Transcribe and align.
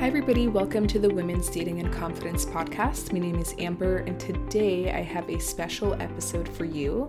Hi, 0.00 0.06
everybody. 0.06 0.48
Welcome 0.48 0.86
to 0.86 0.98
the 0.98 1.10
Women's 1.10 1.50
Dating 1.50 1.78
and 1.78 1.92
Confidence 1.92 2.46
podcast. 2.46 3.12
My 3.12 3.18
name 3.18 3.38
is 3.38 3.54
Amber, 3.58 3.98
and 3.98 4.18
today 4.18 4.90
I 4.90 5.02
have 5.02 5.28
a 5.28 5.38
special 5.38 5.92
episode 6.00 6.48
for 6.48 6.64
you. 6.64 7.06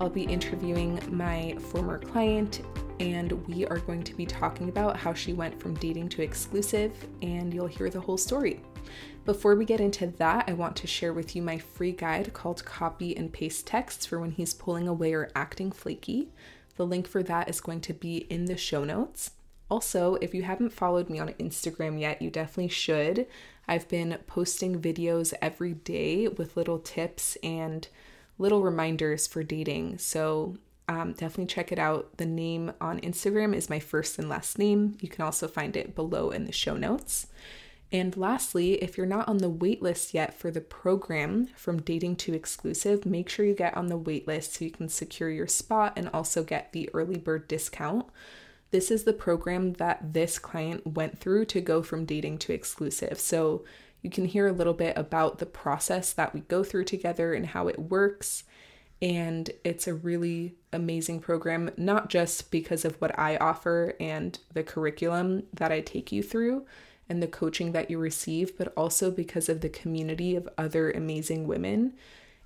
I'll 0.00 0.10
be 0.10 0.24
interviewing 0.24 1.00
my 1.08 1.54
former 1.70 2.00
client, 2.00 2.62
and 2.98 3.30
we 3.46 3.64
are 3.66 3.78
going 3.78 4.02
to 4.02 4.14
be 4.16 4.26
talking 4.26 4.70
about 4.70 4.96
how 4.96 5.14
she 5.14 5.34
went 5.34 5.60
from 5.60 5.74
dating 5.74 6.08
to 6.08 6.22
exclusive, 6.22 6.92
and 7.22 7.54
you'll 7.54 7.68
hear 7.68 7.88
the 7.88 8.00
whole 8.00 8.18
story. 8.18 8.60
Before 9.24 9.54
we 9.54 9.64
get 9.64 9.80
into 9.80 10.08
that, 10.08 10.46
I 10.48 10.52
want 10.54 10.74
to 10.78 10.88
share 10.88 11.12
with 11.12 11.36
you 11.36 11.42
my 11.42 11.58
free 11.58 11.92
guide 11.92 12.32
called 12.32 12.64
Copy 12.64 13.16
and 13.16 13.32
Paste 13.32 13.68
Texts 13.68 14.04
for 14.04 14.18
when 14.18 14.32
he's 14.32 14.52
pulling 14.52 14.88
away 14.88 15.14
or 15.14 15.30
acting 15.36 15.70
flaky. 15.70 16.32
The 16.74 16.86
link 16.86 17.06
for 17.06 17.22
that 17.22 17.48
is 17.48 17.60
going 17.60 17.82
to 17.82 17.94
be 17.94 18.16
in 18.16 18.46
the 18.46 18.56
show 18.56 18.82
notes. 18.82 19.30
Also, 19.72 20.16
if 20.16 20.34
you 20.34 20.42
haven't 20.42 20.70
followed 20.70 21.08
me 21.08 21.18
on 21.18 21.30
Instagram 21.40 21.98
yet, 21.98 22.20
you 22.20 22.28
definitely 22.28 22.68
should. 22.68 23.26
I've 23.66 23.88
been 23.88 24.18
posting 24.26 24.82
videos 24.82 25.32
every 25.40 25.72
day 25.72 26.28
with 26.28 26.58
little 26.58 26.78
tips 26.78 27.38
and 27.42 27.88
little 28.36 28.62
reminders 28.62 29.26
for 29.26 29.42
dating. 29.42 29.96
So 29.96 30.58
um, 30.88 31.12
definitely 31.12 31.46
check 31.46 31.72
it 31.72 31.78
out. 31.78 32.18
The 32.18 32.26
name 32.26 32.74
on 32.82 33.00
Instagram 33.00 33.54
is 33.54 33.70
my 33.70 33.78
first 33.78 34.18
and 34.18 34.28
last 34.28 34.58
name. 34.58 34.98
You 35.00 35.08
can 35.08 35.24
also 35.24 35.48
find 35.48 35.74
it 35.74 35.94
below 35.94 36.32
in 36.32 36.44
the 36.44 36.52
show 36.52 36.76
notes. 36.76 37.28
And 37.90 38.14
lastly, 38.14 38.74
if 38.74 38.98
you're 38.98 39.06
not 39.06 39.26
on 39.26 39.38
the 39.38 39.50
waitlist 39.50 40.12
yet 40.12 40.34
for 40.34 40.50
the 40.50 40.60
program 40.60 41.46
from 41.56 41.80
dating 41.80 42.16
to 42.16 42.34
exclusive, 42.34 43.06
make 43.06 43.30
sure 43.30 43.46
you 43.46 43.54
get 43.54 43.74
on 43.74 43.86
the 43.86 43.98
waitlist 43.98 44.52
so 44.52 44.66
you 44.66 44.70
can 44.70 44.90
secure 44.90 45.30
your 45.30 45.46
spot 45.46 45.94
and 45.96 46.10
also 46.12 46.44
get 46.44 46.72
the 46.72 46.90
early 46.92 47.16
bird 47.16 47.48
discount. 47.48 48.04
This 48.72 48.90
is 48.90 49.04
the 49.04 49.12
program 49.12 49.74
that 49.74 50.14
this 50.14 50.38
client 50.38 50.86
went 50.86 51.18
through 51.18 51.44
to 51.46 51.60
go 51.60 51.82
from 51.82 52.06
dating 52.06 52.38
to 52.38 52.54
exclusive. 52.54 53.20
So 53.20 53.64
you 54.00 54.10
can 54.10 54.24
hear 54.24 54.48
a 54.48 54.52
little 54.52 54.72
bit 54.72 54.96
about 54.96 55.38
the 55.38 55.46
process 55.46 56.12
that 56.14 56.34
we 56.34 56.40
go 56.40 56.64
through 56.64 56.84
together 56.84 57.34
and 57.34 57.46
how 57.46 57.68
it 57.68 57.78
works. 57.78 58.44
And 59.02 59.50
it's 59.62 59.86
a 59.86 59.94
really 59.94 60.54
amazing 60.72 61.20
program, 61.20 61.70
not 61.76 62.08
just 62.08 62.50
because 62.50 62.84
of 62.84 62.96
what 62.96 63.18
I 63.18 63.36
offer 63.36 63.94
and 64.00 64.38
the 64.54 64.62
curriculum 64.62 65.42
that 65.52 65.70
I 65.70 65.80
take 65.80 66.10
you 66.10 66.22
through 66.22 66.64
and 67.08 67.22
the 67.22 67.28
coaching 67.28 67.72
that 67.72 67.90
you 67.90 67.98
receive, 67.98 68.56
but 68.56 68.72
also 68.74 69.10
because 69.10 69.50
of 69.50 69.60
the 69.60 69.68
community 69.68 70.34
of 70.34 70.48
other 70.56 70.90
amazing 70.90 71.46
women 71.46 71.92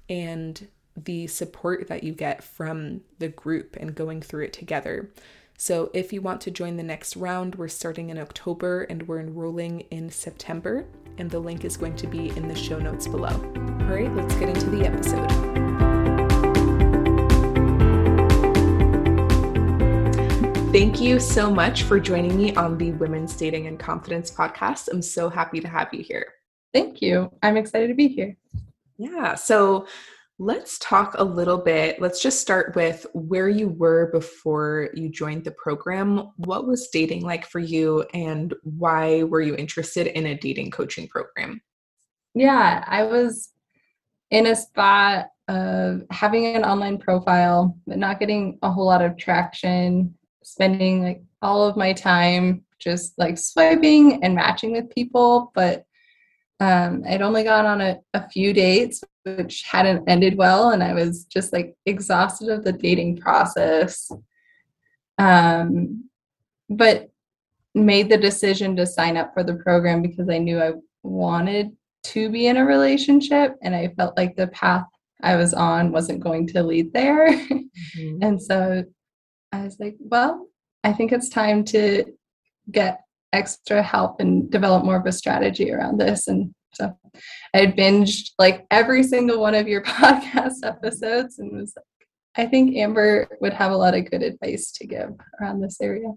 and 0.09 0.67
the 0.97 1.27
support 1.27 1.87
that 1.89 2.03
you 2.03 2.13
get 2.13 2.43
from 2.43 3.03
the 3.19 3.29
group 3.29 3.77
and 3.77 3.95
going 3.95 4.21
through 4.21 4.45
it 4.45 4.53
together. 4.53 5.11
So, 5.59 5.91
if 5.95 6.13
you 6.13 6.21
want 6.21 6.43
to 6.43 6.51
join 6.51 6.77
the 6.77 6.83
next 6.83 7.17
round, 7.17 7.55
we're 7.55 7.69
starting 7.69 8.11
in 8.11 8.19
October 8.19 8.83
and 8.85 9.09
we're 9.09 9.21
enrolling 9.21 9.81
in 9.91 10.11
September, 10.11 10.85
and 11.17 11.31
the 11.31 11.39
link 11.39 11.65
is 11.65 11.79
going 11.79 11.97
to 11.97 12.07
be 12.07 12.29
in 12.29 12.47
the 12.47 12.55
show 12.55 12.79
notes 12.79 13.07
below. 13.07 13.31
All 13.31 13.95
right, 13.95 14.15
let's 14.15 14.35
get 14.35 14.51
into 14.51 14.69
the 14.69 14.85
episode. 14.85 15.31
Thank 20.73 21.01
you 21.01 21.19
so 21.19 21.51
much 21.51 21.85
for 21.85 21.99
joining 21.99 22.37
me 22.37 22.55
on 22.55 22.77
the 22.77 22.93
Women's 22.93 23.35
Dating 23.35 23.67
and 23.67 23.79
Confidence 23.79 24.31
podcast. 24.31 24.89
I'm 24.93 25.01
so 25.01 25.31
happy 25.31 25.61
to 25.61 25.69
have 25.69 25.89
you 25.95 26.03
here. 26.03 26.35
Thank 26.75 27.01
you. 27.01 27.33
I'm 27.43 27.57
excited 27.57 27.89
to 27.89 27.95
be 27.95 28.09
here. 28.09 28.37
Yeah. 28.99 29.37
So, 29.37 29.87
Let's 30.39 30.79
talk 30.79 31.15
a 31.17 31.25
little 31.25 31.57
bit. 31.57 31.99
Let's 31.99 32.23
just 32.23 32.41
start 32.41 32.77
with 32.77 33.07
where 33.15 33.49
you 33.49 33.69
were 33.69 34.11
before 34.13 34.91
you 34.93 35.09
joined 35.09 35.45
the 35.45 35.53
program. 35.53 36.31
What 36.37 36.67
was 36.67 36.89
dating 36.89 37.23
like 37.23 37.47
for 37.47 37.59
you, 37.59 38.05
and 38.13 38.53
why 38.63 39.23
were 39.23 39.41
you 39.41 39.57
interested 39.57 40.09
in 40.09 40.27
a 40.27 40.37
dating 40.37 40.73
coaching 40.73 41.09
program? 41.09 41.63
Yeah, 42.35 42.85
I 42.87 43.05
was 43.05 43.53
in 44.31 44.47
a 44.47 44.57
spot 44.57 45.29
of 45.49 46.03
having 46.11 46.55
an 46.55 46.65
online 46.65 46.99
profile, 46.99 47.79
but 47.87 47.97
not 47.97 48.21
getting 48.21 48.59
a 48.63 48.71
whole 48.71 48.85
lot 48.85 49.01
of 49.01 49.17
traction, 49.17 50.15
spending 50.43 51.03
like 51.03 51.23
all 51.41 51.67
of 51.67 51.79
my 51.79 51.95
time 51.95 52.63
just 52.79 53.19
like 53.19 53.39
swiping 53.39 54.23
and 54.23 54.35
matching 54.35 54.73
with 54.73 54.91
people, 54.91 55.51
but 55.55 55.85
um, 56.61 57.05
I'd 57.09 57.23
only 57.23 57.43
gone 57.43 57.67
on 57.67 57.81
a, 57.81 57.99
a 58.15 58.29
few 58.29 58.53
dates, 58.53 59.03
which 59.27 59.63
hadn't 59.63 60.09
ended 60.09 60.37
well, 60.39 60.71
and 60.71 60.83
I 60.83 60.95
was 60.95 61.25
just 61.25 61.53
like 61.53 61.75
exhausted 61.85 62.49
of 62.49 62.65
the 62.65 62.73
dating 62.73 63.19
process. 63.19 64.11
Um, 65.19 66.09
but 66.69 67.11
made 67.75 68.09
the 68.09 68.17
decision 68.17 68.77
to 68.77 68.87
sign 68.87 69.17
up 69.17 69.33
for 69.35 69.43
the 69.43 69.55
program 69.55 70.03
because 70.03 70.29
I 70.29 70.39
knew 70.39 70.61
I 70.61 70.73
wanted 71.03 71.77
to 72.05 72.31
be 72.31 72.47
in 72.47 72.57
a 72.57 72.65
relationship, 72.65 73.57
and 73.63 73.75
I 73.75 73.89
felt 73.97 74.17
like 74.17 74.37
the 74.37 74.49
path 74.49 74.85
I 75.23 75.37
was 75.37 75.55
on 75.55 75.93
wasn't 75.93 76.21
going 76.21 76.47
to 76.49 76.63
lead 76.63 76.93
there. 76.93 77.29
Mm-hmm. 77.29 78.19
and 78.23 78.43
so 78.43 78.85
I 79.53 79.63
was 79.63 79.79
like, 79.79 79.97
well, 79.99 80.49
I 80.83 80.93
think 80.93 81.13
it's 81.13 81.29
time 81.29 81.65
to 81.67 82.05
get 82.71 83.01
extra 83.33 83.83
help 83.83 84.21
and 84.21 84.51
develop 84.51 84.85
more 84.85 84.97
of 84.97 85.07
a 85.07 85.13
strategy 85.13 85.73
around 85.73 85.99
this. 85.99 86.27
And 86.27 86.55
so 86.77 86.97
I 87.55 87.59
had 87.59 87.77
binged 87.77 88.31
like 88.39 88.67
every 88.71 89.03
single 89.03 89.41
one 89.41 89.55
of 89.55 89.69
your 89.69 89.83
podcast 89.85 90.65
episodes 90.65 91.39
and 91.39 91.53
was 91.53 91.75
like, 91.77 91.85
I 92.37 92.49
think 92.49 92.77
Amber 92.77 93.29
would 93.41 93.55
have 93.55 93.73
a 93.73 93.77
lot 93.77 93.95
of 93.95 94.11
good 94.11 94.23
advice 94.23 94.71
to 94.73 94.87
give 94.87 95.11
around 95.41 95.61
this 95.61 95.81
area. 95.81 96.13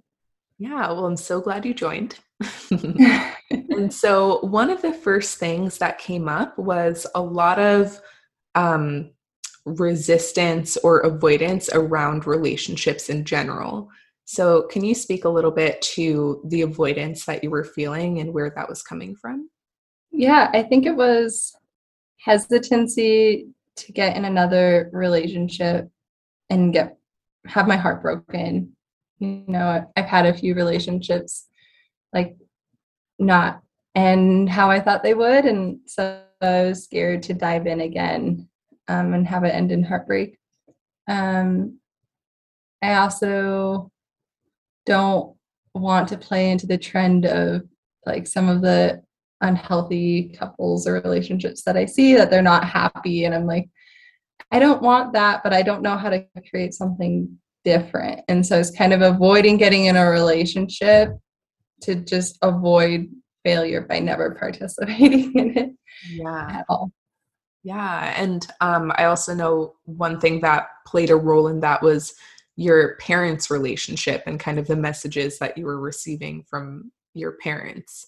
Yeah, 0.57 0.91
well, 0.91 1.05
I'm 1.05 1.15
so 1.15 1.39
glad 1.39 1.65
you 1.65 1.73
joined. 1.73 2.19
and 2.71 3.93
so, 3.93 4.39
one 4.41 4.69
of 4.69 4.81
the 4.81 4.93
first 4.93 5.37
things 5.37 5.77
that 5.77 5.97
came 5.97 6.27
up 6.27 6.59
was 6.59 7.07
a 7.15 7.21
lot 7.21 7.59
of 7.59 7.99
um, 8.55 9.11
resistance 9.65 10.75
or 10.77 10.99
avoidance 10.99 11.69
around 11.71 12.27
relationships 12.27 13.09
in 13.09 13.23
general. 13.23 13.89
So, 14.25 14.63
can 14.63 14.83
you 14.83 14.95
speak 14.95 15.23
a 15.23 15.29
little 15.29 15.51
bit 15.51 15.81
to 15.93 16.41
the 16.45 16.61
avoidance 16.61 17.25
that 17.25 17.43
you 17.43 17.49
were 17.49 17.63
feeling 17.63 18.19
and 18.19 18.33
where 18.33 18.51
that 18.55 18.67
was 18.67 18.83
coming 18.83 19.15
from? 19.15 19.49
Yeah, 20.11 20.49
I 20.53 20.63
think 20.63 20.85
it 20.85 20.95
was 20.95 21.55
hesitancy 22.17 23.47
to 23.75 23.91
get 23.91 24.17
in 24.17 24.25
another 24.25 24.89
relationship 24.91 25.89
and 26.49 26.73
get 26.73 26.97
have 27.45 27.67
my 27.67 27.77
heart 27.77 28.01
broken. 28.01 28.75
You 29.19 29.43
know, 29.47 29.85
I've 29.95 30.05
had 30.05 30.25
a 30.25 30.33
few 30.33 30.55
relationships 30.55 31.47
like 32.13 32.37
not 33.17 33.61
end 33.95 34.49
how 34.49 34.69
I 34.69 34.79
thought 34.79 35.03
they 35.03 35.13
would, 35.13 35.45
and 35.45 35.79
so 35.85 36.21
I 36.41 36.63
was 36.63 36.83
scared 36.83 37.23
to 37.23 37.33
dive 37.33 37.67
in 37.67 37.81
again 37.81 38.47
um, 38.87 39.13
and 39.13 39.27
have 39.27 39.43
it 39.43 39.53
end 39.53 39.71
in 39.71 39.83
heartbreak. 39.83 40.37
Um, 41.07 41.79
I 42.81 42.95
also 42.95 43.91
don't 44.85 45.35
want 45.73 46.07
to 46.09 46.17
play 46.17 46.51
into 46.51 46.67
the 46.67 46.77
trend 46.77 47.25
of 47.25 47.63
like 48.05 48.25
some 48.27 48.47
of 48.49 48.61
the 48.61 49.03
unhealthy 49.41 50.35
couples 50.37 50.87
or 50.87 50.93
relationships 50.93 51.63
that 51.63 51.77
I 51.77 51.85
see 51.85 52.15
that 52.15 52.29
they're 52.29 52.41
not 52.41 52.65
happy. 52.65 53.25
And 53.25 53.33
I'm 53.33 53.45
like, 53.45 53.69
I 54.51 54.59
don't 54.59 54.81
want 54.81 55.13
that, 55.13 55.43
but 55.43 55.53
I 55.53 55.61
don't 55.61 55.81
know 55.81 55.97
how 55.97 56.09
to 56.09 56.25
create 56.49 56.73
something 56.73 57.37
different. 57.63 58.21
And 58.27 58.45
so 58.45 58.59
it's 58.59 58.71
kind 58.71 58.93
of 58.93 59.01
avoiding 59.01 59.57
getting 59.57 59.85
in 59.85 59.95
a 59.95 60.09
relationship 60.09 61.17
to 61.81 61.95
just 61.95 62.37
avoid 62.41 63.09
failure 63.43 63.81
by 63.81 63.99
never 63.99 64.35
participating 64.39 65.33
in 65.37 65.57
it 65.57 65.69
yeah. 66.11 66.59
at 66.59 66.65
all. 66.69 66.91
Yeah. 67.63 68.13
And 68.17 68.47
um, 68.61 68.91
I 68.95 69.05
also 69.05 69.33
know 69.33 69.75
one 69.85 70.19
thing 70.19 70.41
that 70.41 70.67
played 70.87 71.09
a 71.09 71.15
role 71.15 71.47
in 71.47 71.59
that 71.59 71.81
was 71.81 72.13
your 72.55 72.95
parents' 72.97 73.51
relationship 73.51 74.23
and 74.25 74.39
kind 74.39 74.59
of 74.59 74.67
the 74.67 74.75
messages 74.75 75.39
that 75.39 75.57
you 75.57 75.65
were 75.65 75.79
receiving 75.79 76.43
from 76.49 76.91
your 77.13 77.33
parents. 77.33 78.07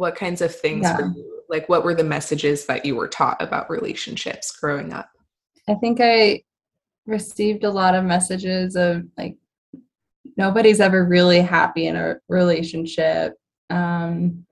What 0.00 0.16
kinds 0.16 0.40
of 0.40 0.54
things 0.54 0.84
yeah. 0.84 0.96
were 0.96 1.12
you, 1.14 1.42
like 1.50 1.68
what 1.68 1.84
were 1.84 1.94
the 1.94 2.02
messages 2.02 2.64
that 2.66 2.86
you 2.86 2.96
were 2.96 3.06
taught 3.06 3.40
about 3.42 3.68
relationships 3.68 4.56
growing 4.56 4.94
up? 4.94 5.10
I 5.68 5.74
think 5.74 5.98
I 6.00 6.42
received 7.06 7.64
a 7.64 7.70
lot 7.70 7.94
of 7.94 8.04
messages 8.04 8.76
of 8.76 9.04
like 9.18 9.36
nobody's 10.38 10.80
ever 10.80 11.04
really 11.04 11.42
happy 11.42 11.86
in 11.86 11.96
a 11.96 12.16
relationship. 12.30 13.34
Um, 13.68 14.46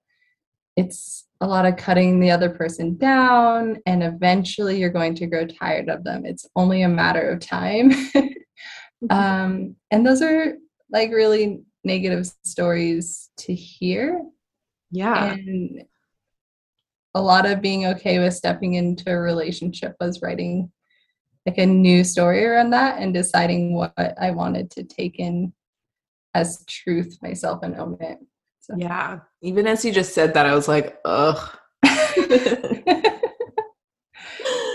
it's 0.76 1.24
a 1.40 1.46
lot 1.46 1.64
of 1.64 1.76
cutting 1.76 2.20
the 2.20 2.30
other 2.30 2.50
person 2.50 2.98
down, 2.98 3.78
and 3.86 4.02
eventually 4.02 4.78
you're 4.78 4.90
going 4.90 5.14
to 5.14 5.26
grow 5.26 5.46
tired 5.46 5.88
of 5.88 6.04
them. 6.04 6.26
It's 6.26 6.46
only 6.56 6.82
a 6.82 6.88
matter 6.90 7.30
of 7.30 7.40
time. 7.40 7.92
Mm-hmm. 9.00 9.16
um, 9.16 9.76
and 9.92 10.04
those 10.04 10.22
are 10.22 10.54
like 10.90 11.12
really 11.12 11.60
negative 11.84 12.28
stories 12.44 13.30
to 13.36 13.54
hear 13.54 14.20
yeah 14.90 15.32
and 15.32 15.84
a 17.14 17.20
lot 17.20 17.46
of 17.46 17.60
being 17.60 17.86
okay 17.86 18.18
with 18.18 18.34
stepping 18.34 18.74
into 18.74 19.10
a 19.10 19.18
relationship 19.18 19.96
was 20.00 20.22
writing 20.22 20.70
like 21.46 21.58
a 21.58 21.66
new 21.66 22.04
story 22.04 22.44
around 22.44 22.70
that 22.70 23.00
and 23.00 23.14
deciding 23.14 23.74
what 23.74 23.92
i 24.20 24.30
wanted 24.30 24.70
to 24.70 24.82
take 24.84 25.18
in 25.18 25.52
as 26.34 26.64
truth 26.66 27.18
myself 27.22 27.62
and 27.62 27.76
own 27.76 27.96
it 28.00 28.18
So. 28.60 28.74
Yeah. 28.76 29.20
Even 29.40 29.66
as 29.66 29.84
you 29.84 29.92
just 29.92 30.14
said 30.14 30.34
that, 30.34 30.46
I 30.46 30.54
was 30.54 30.68
like, 30.68 30.98
ugh. 31.04 31.56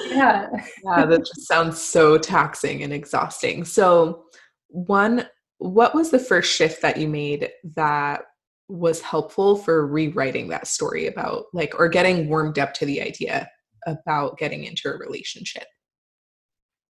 yeah. 0.10 0.48
yeah, 0.84 1.06
that 1.06 1.20
just 1.20 1.48
sounds 1.48 1.80
so 1.80 2.18
taxing 2.18 2.82
and 2.82 2.92
exhausting. 2.92 3.64
So, 3.64 4.24
one, 4.70 5.28
what 5.60 5.94
was 5.94 6.10
the 6.10 6.18
first 6.20 6.52
shift 6.52 6.82
that 6.82 6.98
you 6.98 7.08
made 7.08 7.52
that 7.76 8.24
was 8.68 9.02
helpful 9.02 9.56
for 9.56 9.86
rewriting 9.86 10.48
that 10.50 10.68
story 10.68 11.08
about 11.08 11.46
like 11.54 11.74
or 11.78 11.88
getting 11.90 12.28
warmed 12.30 12.60
up 12.60 12.74
to 12.74 12.86
the 12.86 13.02
idea 13.02 13.50
about 13.86 14.38
getting 14.38 14.64
into 14.64 14.90
a 14.90 14.98
relationship? 14.98 15.66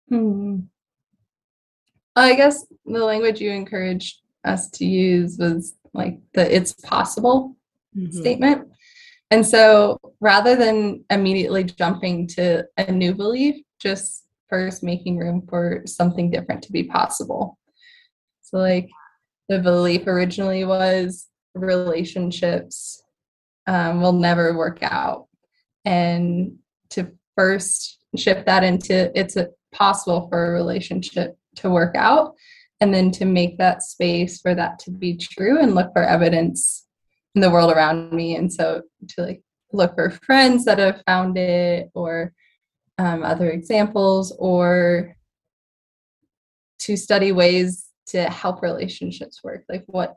Hmm. 0.08 0.60
I 2.14 2.34
guess 2.34 2.64
the 2.84 3.04
language 3.04 3.40
you 3.40 3.50
encouraged 3.50 4.20
us 4.44 4.70
to 4.70 4.86
use 4.86 5.36
was 5.38 5.74
like 5.92 6.18
the 6.34 6.54
it's 6.54 6.72
possible 6.72 7.56
mm-hmm. 7.96 8.10
statement. 8.10 8.68
And 9.30 9.44
so 9.44 9.98
rather 10.20 10.54
than 10.54 11.04
immediately 11.10 11.64
jumping 11.64 12.28
to 12.28 12.64
a 12.76 12.92
new 12.92 13.14
belief, 13.14 13.56
just 13.80 14.26
first 14.48 14.82
making 14.82 15.18
room 15.18 15.44
for 15.48 15.82
something 15.86 16.30
different 16.30 16.62
to 16.62 16.72
be 16.72 16.84
possible. 16.84 17.58
So, 18.42 18.58
like, 18.58 18.88
the 19.48 19.58
belief 19.58 20.06
originally 20.06 20.64
was 20.64 21.26
relationships 21.56 23.02
um, 23.66 24.00
will 24.00 24.12
never 24.12 24.56
work 24.56 24.78
out. 24.82 25.26
And 25.84 26.58
to 26.90 27.12
first 27.36 27.98
shift 28.16 28.46
that 28.46 28.64
into 28.64 29.10
it's 29.18 29.36
a, 29.36 29.48
possible 29.72 30.26
for 30.28 30.46
a 30.46 30.52
relationship 30.52 31.36
to 31.56 31.68
work 31.68 31.94
out 31.96 32.34
and 32.80 32.94
then 32.94 33.10
to 33.10 33.24
make 33.24 33.58
that 33.58 33.82
space 33.82 34.40
for 34.40 34.54
that 34.54 34.78
to 34.78 34.90
be 34.90 35.16
true 35.16 35.60
and 35.60 35.74
look 35.74 35.92
for 35.92 36.02
evidence 36.02 36.86
in 37.34 37.42
the 37.42 37.50
world 37.50 37.70
around 37.70 38.12
me 38.12 38.36
and 38.36 38.50
so 38.50 38.82
to 39.08 39.22
like 39.22 39.42
look 39.72 39.94
for 39.94 40.10
friends 40.10 40.64
that 40.64 40.78
have 40.78 41.02
found 41.06 41.36
it 41.36 41.90
or 41.94 42.32
um, 42.98 43.22
other 43.22 43.50
examples 43.50 44.34
or 44.38 45.14
to 46.78 46.96
study 46.96 47.32
ways 47.32 47.88
to 48.06 48.22
help 48.24 48.62
relationships 48.62 49.42
work 49.44 49.64
like 49.68 49.84
what 49.86 50.16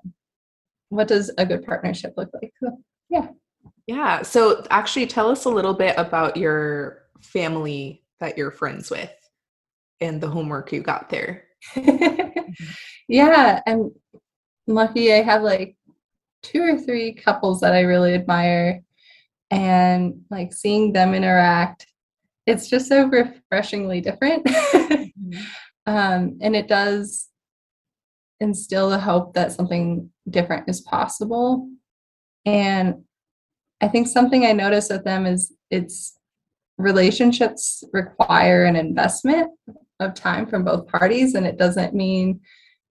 what 0.89 1.07
does 1.07 1.31
a 1.37 1.45
good 1.45 1.65
partnership 1.65 2.13
look 2.17 2.29
like? 2.33 2.53
So, 2.61 2.77
yeah. 3.09 3.27
Yeah 3.87 4.21
so 4.21 4.65
actually 4.69 5.07
tell 5.07 5.29
us 5.29 5.45
a 5.45 5.49
little 5.49 5.73
bit 5.73 5.95
about 5.97 6.37
your 6.37 7.03
family 7.21 8.03
that 8.19 8.37
you're 8.37 8.51
friends 8.51 8.91
with 8.91 9.11
and 10.01 10.21
the 10.21 10.29
homework 10.29 10.71
you 10.71 10.81
got 10.81 11.09
there. 11.09 11.45
Yeah 13.11 13.59
i'm 13.65 13.91
lucky 14.67 15.11
i 15.11 15.23
have 15.23 15.41
like 15.41 15.75
two 16.43 16.61
or 16.61 16.77
three 16.77 17.11
couples 17.11 17.59
that 17.61 17.73
i 17.73 17.81
really 17.81 18.13
admire 18.13 18.83
and 19.49 20.21
like 20.29 20.53
seeing 20.53 20.93
them 20.93 21.15
interact 21.15 21.87
it's 22.49 22.67
just 22.67 22.87
so 22.87 23.07
refreshingly 23.07 24.01
different. 24.01 24.45
Mm-hmm. 25.19 25.41
um, 25.85 26.37
and 26.41 26.55
it 26.55 26.67
does 26.67 27.27
instill 28.39 28.89
the 28.89 28.99
hope 28.99 29.33
that 29.33 29.51
something 29.51 30.09
different 30.29 30.67
is 30.69 30.81
possible 30.81 31.69
and 32.45 33.03
i 33.81 33.87
think 33.87 34.07
something 34.07 34.45
i 34.45 34.51
notice 34.51 34.89
with 34.89 35.03
them 35.03 35.25
is 35.25 35.53
it's 35.69 36.17
relationships 36.77 37.83
require 37.91 38.63
an 38.63 38.75
investment 38.75 39.51
of 39.99 40.13
time 40.13 40.45
from 40.45 40.63
both 40.63 40.87
parties 40.87 41.35
and 41.35 41.45
it 41.45 41.57
doesn't 41.57 41.93
mean 41.93 42.39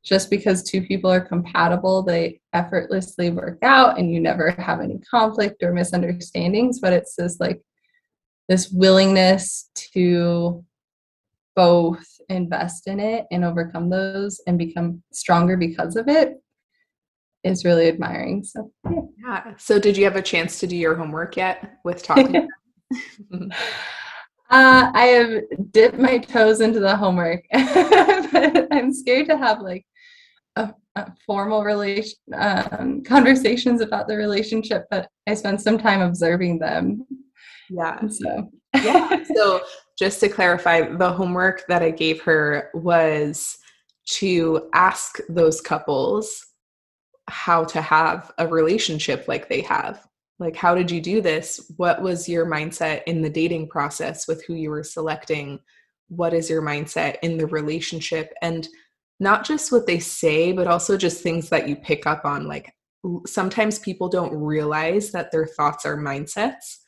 just 0.04 0.30
because 0.30 0.62
two 0.62 0.82
people 0.82 1.10
are 1.10 1.20
compatible, 1.20 2.02
they 2.02 2.40
effortlessly 2.52 3.30
work 3.30 3.58
out 3.62 3.98
and 3.98 4.12
you 4.12 4.20
never 4.20 4.50
have 4.52 4.80
any 4.80 4.98
conflict 4.98 5.62
or 5.62 5.72
misunderstandings. 5.72 6.80
But 6.80 6.94
it's 6.94 7.14
this 7.16 7.38
like 7.40 7.60
this 8.48 8.70
willingness 8.70 9.70
to 9.92 10.64
both 11.58 12.06
invest 12.28 12.86
in 12.86 13.00
it 13.00 13.26
and 13.32 13.44
overcome 13.44 13.90
those 13.90 14.40
and 14.46 14.56
become 14.56 15.02
stronger 15.12 15.56
because 15.56 15.96
of 15.96 16.06
it 16.06 16.34
is 17.42 17.64
really 17.64 17.88
admiring. 17.88 18.44
So 18.44 18.70
yeah. 18.88 19.00
yeah. 19.18 19.54
So 19.56 19.80
did 19.80 19.96
you 19.96 20.04
have 20.04 20.14
a 20.14 20.22
chance 20.22 20.60
to 20.60 20.68
do 20.68 20.76
your 20.76 20.94
homework 20.94 21.36
yet 21.36 21.78
with 21.84 22.04
talking? 22.04 22.48
Uh, 24.50 24.90
I 24.94 25.04
have 25.08 25.42
dipped 25.72 25.98
my 25.98 26.16
toes 26.16 26.62
into 26.62 26.80
the 26.80 26.96
homework, 26.96 27.44
but 27.52 28.66
I'm 28.70 28.94
scared 28.94 29.28
to 29.28 29.36
have 29.36 29.60
like 29.60 29.84
a, 30.56 30.72
a 30.96 31.12
formal 31.26 31.64
relation 31.64 32.16
um, 32.34 33.02
conversations 33.04 33.82
about 33.82 34.08
the 34.08 34.16
relationship. 34.16 34.86
But 34.90 35.10
I 35.26 35.34
spent 35.34 35.60
some 35.60 35.76
time 35.76 36.00
observing 36.00 36.60
them. 36.60 37.06
Yeah. 37.68 38.00
So 38.08 38.50
yeah. 38.74 39.22
So 39.34 39.60
just 39.98 40.20
to 40.20 40.28
clarify, 40.28 40.82
the 40.82 41.12
homework 41.12 41.66
that 41.68 41.82
I 41.82 41.90
gave 41.90 42.22
her 42.22 42.70
was 42.72 43.58
to 44.10 44.68
ask 44.72 45.18
those 45.28 45.60
couples 45.60 46.46
how 47.28 47.64
to 47.64 47.82
have 47.82 48.32
a 48.38 48.46
relationship 48.46 49.26
like 49.28 49.48
they 49.48 49.60
have. 49.62 50.06
Like 50.38 50.54
how 50.54 50.74
did 50.74 50.90
you 50.90 51.00
do 51.00 51.20
this? 51.20 51.70
What 51.76 52.00
was 52.00 52.28
your 52.28 52.46
mindset 52.46 53.02
in 53.06 53.22
the 53.22 53.28
dating 53.28 53.68
process 53.68 54.28
with 54.28 54.44
who 54.46 54.54
you 54.54 54.70
were 54.70 54.84
selecting? 54.84 55.58
What 56.08 56.32
is 56.32 56.48
your 56.48 56.62
mindset 56.62 57.16
in 57.22 57.36
the 57.36 57.46
relationship? 57.46 58.32
And 58.40 58.68
not 59.20 59.44
just 59.44 59.72
what 59.72 59.86
they 59.86 59.98
say 59.98 60.52
but 60.52 60.68
also 60.68 60.96
just 60.96 61.22
things 61.22 61.48
that 61.48 61.68
you 61.68 61.74
pick 61.74 62.06
up 62.06 62.24
on. 62.24 62.46
Like 62.46 62.72
sometimes 63.26 63.80
people 63.80 64.08
don't 64.08 64.34
realize 64.34 65.10
that 65.10 65.32
their 65.32 65.46
thoughts 65.46 65.84
are 65.84 65.96
mindsets. 65.96 66.78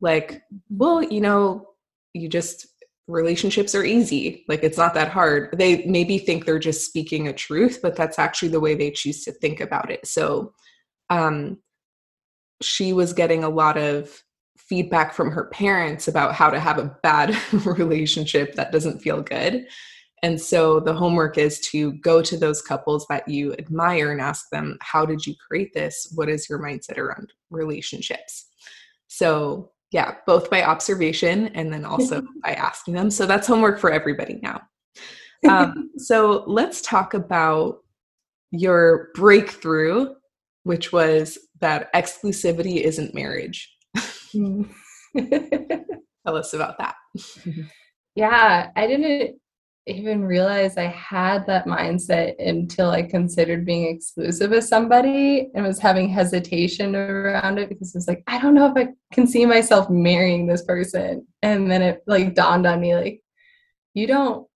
Like 0.00 0.42
well 0.70 1.02
you 1.02 1.20
know 1.20 1.68
you 2.16 2.28
just 2.28 2.66
relationships 3.08 3.74
are 3.74 3.84
easy 3.84 4.44
like 4.48 4.64
it's 4.64 4.78
not 4.78 4.92
that 4.94 5.08
hard 5.08 5.54
they 5.56 5.84
maybe 5.86 6.18
think 6.18 6.44
they're 6.44 6.58
just 6.58 6.84
speaking 6.84 7.28
a 7.28 7.32
truth 7.32 7.78
but 7.80 7.94
that's 7.94 8.18
actually 8.18 8.48
the 8.48 8.58
way 8.58 8.74
they 8.74 8.90
choose 8.90 9.22
to 9.22 9.30
think 9.30 9.60
about 9.60 9.90
it 9.90 10.04
so 10.04 10.52
um 11.10 11.56
she 12.62 12.92
was 12.92 13.12
getting 13.12 13.44
a 13.44 13.48
lot 13.48 13.76
of 13.76 14.22
feedback 14.56 15.14
from 15.14 15.30
her 15.30 15.46
parents 15.46 16.08
about 16.08 16.34
how 16.34 16.50
to 16.50 16.58
have 16.58 16.78
a 16.78 16.96
bad 17.02 17.36
relationship 17.64 18.54
that 18.54 18.72
doesn't 18.72 19.00
feel 19.00 19.22
good. 19.22 19.66
And 20.22 20.40
so 20.40 20.80
the 20.80 20.94
homework 20.94 21.38
is 21.38 21.60
to 21.70 21.92
go 21.92 22.22
to 22.22 22.36
those 22.36 22.62
couples 22.62 23.06
that 23.08 23.28
you 23.28 23.52
admire 23.54 24.10
and 24.10 24.20
ask 24.20 24.46
them, 24.50 24.78
How 24.80 25.04
did 25.04 25.26
you 25.26 25.34
create 25.46 25.72
this? 25.74 26.10
What 26.14 26.28
is 26.28 26.48
your 26.48 26.58
mindset 26.58 26.98
around 26.98 27.32
relationships? 27.50 28.46
So, 29.08 29.70
yeah, 29.96 30.16
both 30.26 30.50
by 30.50 30.62
observation 30.62 31.46
and 31.54 31.72
then 31.72 31.86
also 31.86 32.20
by 32.44 32.52
asking 32.52 32.92
them. 32.92 33.10
So 33.10 33.24
that's 33.24 33.46
homework 33.46 33.80
for 33.80 33.90
everybody 33.90 34.38
now. 34.42 34.60
Um, 35.48 35.88
so 35.96 36.44
let's 36.46 36.82
talk 36.82 37.14
about 37.14 37.78
your 38.50 39.08
breakthrough, 39.14 40.14
which 40.64 40.92
was 40.92 41.38
that 41.62 41.90
exclusivity 41.94 42.82
isn't 42.82 43.14
marriage. 43.14 43.74
Mm. 44.34 44.68
Tell 46.26 46.36
us 46.36 46.52
about 46.52 46.76
that. 46.76 46.96
yeah, 48.14 48.68
I 48.76 48.86
didn't 48.86 49.40
even 49.86 50.24
realize 50.24 50.76
I 50.76 50.86
had 50.86 51.46
that 51.46 51.66
mindset 51.66 52.34
until 52.38 52.90
I 52.90 53.02
considered 53.02 53.64
being 53.64 53.86
exclusive 53.94 54.50
with 54.50 54.64
somebody 54.64 55.48
and 55.54 55.64
was 55.64 55.78
having 55.78 56.08
hesitation 56.08 56.96
around 56.96 57.58
it 57.58 57.68
because 57.68 57.94
it's 57.94 58.08
like, 58.08 58.24
I 58.26 58.40
don't 58.40 58.54
know 58.54 58.66
if 58.66 58.76
I 58.76 58.92
can 59.12 59.26
see 59.26 59.46
myself 59.46 59.88
marrying 59.88 60.46
this 60.46 60.64
person. 60.64 61.26
And 61.42 61.70
then 61.70 61.82
it 61.82 62.02
like 62.06 62.34
dawned 62.34 62.66
on 62.66 62.80
me 62.80 62.96
like, 62.96 63.20
you 63.94 64.06
don't 64.06 64.46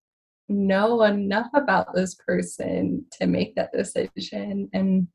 know 0.48 1.02
enough 1.04 1.48
about 1.54 1.94
this 1.94 2.16
person 2.16 3.06
to 3.20 3.26
make 3.26 3.54
that 3.54 3.72
decision. 3.72 4.68
And 4.72 5.06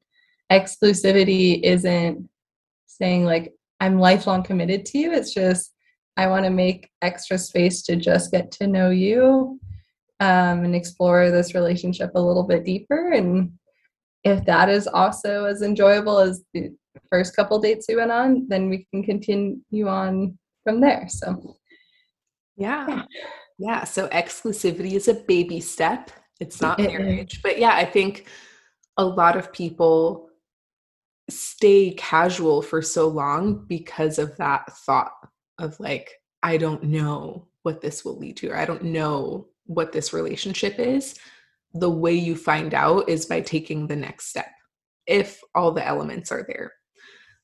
exclusivity 0.52 1.62
isn't 1.64 2.30
saying 2.86 3.26
like 3.26 3.54
i'm 3.80 4.00
lifelong 4.00 4.44
committed 4.44 4.86
to 4.86 4.98
you 4.98 5.12
it's 5.12 5.34
just 5.34 5.74
i 6.18 6.28
want 6.28 6.46
to 6.46 6.52
make 6.52 6.90
extra 7.02 7.38
space 7.38 7.82
to 7.82 7.96
just 7.96 8.32
get 8.32 8.52
to 8.52 8.68
know 8.68 8.90
you 8.90 9.60
um, 10.20 10.64
and 10.64 10.76
explore 10.76 11.30
this 11.32 11.54
relationship 11.54 12.12
a 12.16 12.22
little 12.22 12.44
bit 12.44 12.64
deeper. 12.64 13.12
And 13.12 13.52
if 14.24 14.44
that 14.46 14.70
is 14.70 14.88
also 14.88 15.46
as 15.46 15.62
enjoyable 15.62 16.20
as 16.20 16.44
the 16.54 16.72
first 17.10 17.36
couple 17.36 17.60
dates 17.60 17.86
we 17.88 17.96
went 17.96 18.12
on 18.12 18.48
then 18.48 18.70
we 18.70 18.88
can 18.92 19.04
continue 19.04 19.88
on 19.88 20.38
from 20.64 20.82
there. 20.82 21.08
So 21.10 21.58
yeah. 22.58 23.04
yeah. 23.60 23.84
So 23.84 24.08
exclusivity 24.10 24.94
is 24.94 25.08
a 25.08 25.14
baby 25.14 25.60
step. 25.60 26.12
It's 26.40 26.62
not 26.62 26.80
marriage. 26.80 27.42
But 27.44 27.60
yeah 27.60 27.76
i 27.76 27.86
think 27.86 28.28
a 28.98 29.06
lot 29.06 29.38
of 29.38 29.52
people 29.54 30.30
stay 31.30 31.92
casual 31.92 32.62
for 32.62 32.82
so 32.82 33.08
long 33.08 33.66
because 33.68 34.20
of 34.20 34.36
that 34.38 34.72
thought 34.86 35.14
of 35.58 35.80
like 35.80 36.12
i 36.44 36.56
don't 36.56 36.84
know 36.84 37.48
what 37.64 37.82
this 37.82 38.06
will 38.06 38.18
lead 38.18 38.38
to. 38.38 38.50
Or 38.50 38.58
i 38.58 38.66
don't 38.66 38.84
know 38.84 39.48
what 39.66 39.92
this 39.92 40.14
relationship 40.14 40.80
is 40.80 41.16
the 41.76 41.90
way 41.90 42.14
you 42.14 42.36
find 42.36 42.74
out 42.74 43.10
is 43.10 43.26
by 43.26 43.42
taking 43.42 43.86
the 43.86 43.96
next 43.96 44.28
step 44.28 44.48
if 45.06 45.42
all 45.54 45.72
the 45.72 45.86
elements 45.86 46.32
are 46.32 46.46
there. 46.48 46.72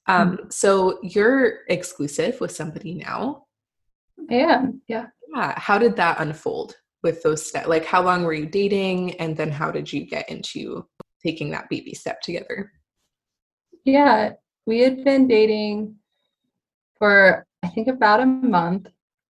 Um, 0.07 0.37
mm-hmm. 0.37 0.49
So 0.49 0.99
you're 1.03 1.59
exclusive 1.67 2.39
with 2.39 2.51
somebody 2.51 2.95
now. 2.95 3.45
Am, 4.29 4.81
yeah. 4.87 5.07
Yeah. 5.35 5.53
How 5.57 5.77
did 5.77 5.95
that 5.97 6.19
unfold 6.19 6.75
with 7.03 7.21
those 7.23 7.45
steps? 7.45 7.67
Like, 7.67 7.85
how 7.85 8.01
long 8.01 8.23
were 8.23 8.33
you 8.33 8.45
dating? 8.45 9.19
And 9.19 9.35
then 9.35 9.51
how 9.51 9.69
did 9.69 9.91
you 9.91 10.05
get 10.05 10.29
into 10.29 10.87
taking 11.23 11.51
that 11.51 11.69
baby 11.69 11.93
step 11.93 12.21
together? 12.21 12.71
Yeah. 13.83 14.31
We 14.65 14.79
had 14.79 15.03
been 15.03 15.27
dating 15.27 15.95
for, 16.97 17.45
I 17.63 17.67
think, 17.67 17.87
about 17.87 18.21
a 18.21 18.25
month. 18.25 18.87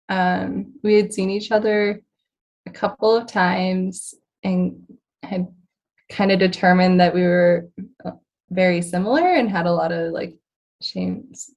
Um, 0.07 0.73
we 0.83 0.95
had 0.95 1.13
seen 1.13 1.29
each 1.29 1.51
other 1.51 2.01
a 2.65 2.72
couple 2.72 3.15
of 3.15 3.27
times 3.27 4.13
and 4.43 4.81
had 5.24 5.48
kind 6.10 6.31
of 6.31 6.39
determined 6.39 7.00
that 7.00 7.13
we 7.13 7.24
were 7.24 7.67
uh, 8.03 8.12
very 8.50 8.81
similar 8.81 9.34
and 9.34 9.50
had 9.50 9.65
a 9.65 9.72
lot 9.72 9.91
of 9.91 10.12
like 10.12 10.36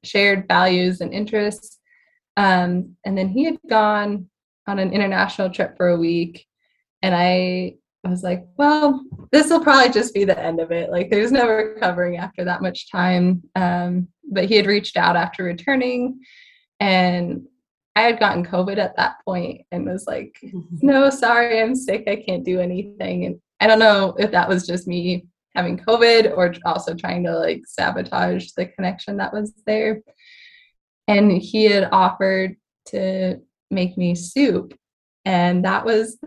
shared 0.04 0.48
values 0.48 1.00
and 1.00 1.12
interests. 1.12 1.78
Um, 2.36 2.96
and 3.04 3.18
then 3.18 3.28
he 3.28 3.44
had 3.44 3.58
gone 3.68 4.28
on 4.66 4.78
an 4.78 4.92
international 4.92 5.50
trip 5.50 5.76
for 5.76 5.88
a 5.88 5.96
week, 5.98 6.46
and 7.02 7.14
I 7.14 7.74
was 8.04 8.22
like, 8.22 8.46
well, 8.56 9.04
this 9.32 9.50
will 9.50 9.60
probably 9.60 9.92
just 9.92 10.14
be 10.14 10.24
the 10.24 10.38
end 10.38 10.60
of 10.60 10.70
it. 10.70 10.90
Like, 10.90 11.10
there's 11.10 11.32
no 11.32 11.48
recovering 11.48 12.16
after 12.16 12.44
that 12.44 12.62
much 12.62 12.90
time. 12.90 13.42
Um, 13.54 14.08
but 14.30 14.44
he 14.44 14.54
had 14.56 14.66
reached 14.66 14.96
out 14.96 15.16
after 15.16 15.42
returning, 15.42 16.20
and 16.80 17.46
I 17.98 18.02
had 18.02 18.20
gotten 18.20 18.46
COVID 18.46 18.78
at 18.78 18.96
that 18.96 19.16
point 19.24 19.62
and 19.72 19.84
was 19.84 20.06
like, 20.06 20.38
no, 20.70 21.10
sorry, 21.10 21.60
I'm 21.60 21.74
sick. 21.74 22.04
I 22.06 22.14
can't 22.14 22.44
do 22.44 22.60
anything. 22.60 23.26
And 23.26 23.40
I 23.58 23.66
don't 23.66 23.80
know 23.80 24.14
if 24.20 24.30
that 24.30 24.48
was 24.48 24.64
just 24.64 24.86
me 24.86 25.26
having 25.56 25.78
COVID 25.78 26.36
or 26.36 26.54
also 26.64 26.94
trying 26.94 27.24
to 27.24 27.36
like 27.36 27.62
sabotage 27.66 28.52
the 28.52 28.66
connection 28.66 29.16
that 29.16 29.32
was 29.32 29.52
there. 29.66 30.02
And 31.08 31.32
he 31.32 31.64
had 31.64 31.88
offered 31.90 32.54
to 32.90 33.40
make 33.68 33.98
me 33.98 34.14
soup. 34.14 34.78
And 35.24 35.64
that 35.64 35.84
was 35.84 36.18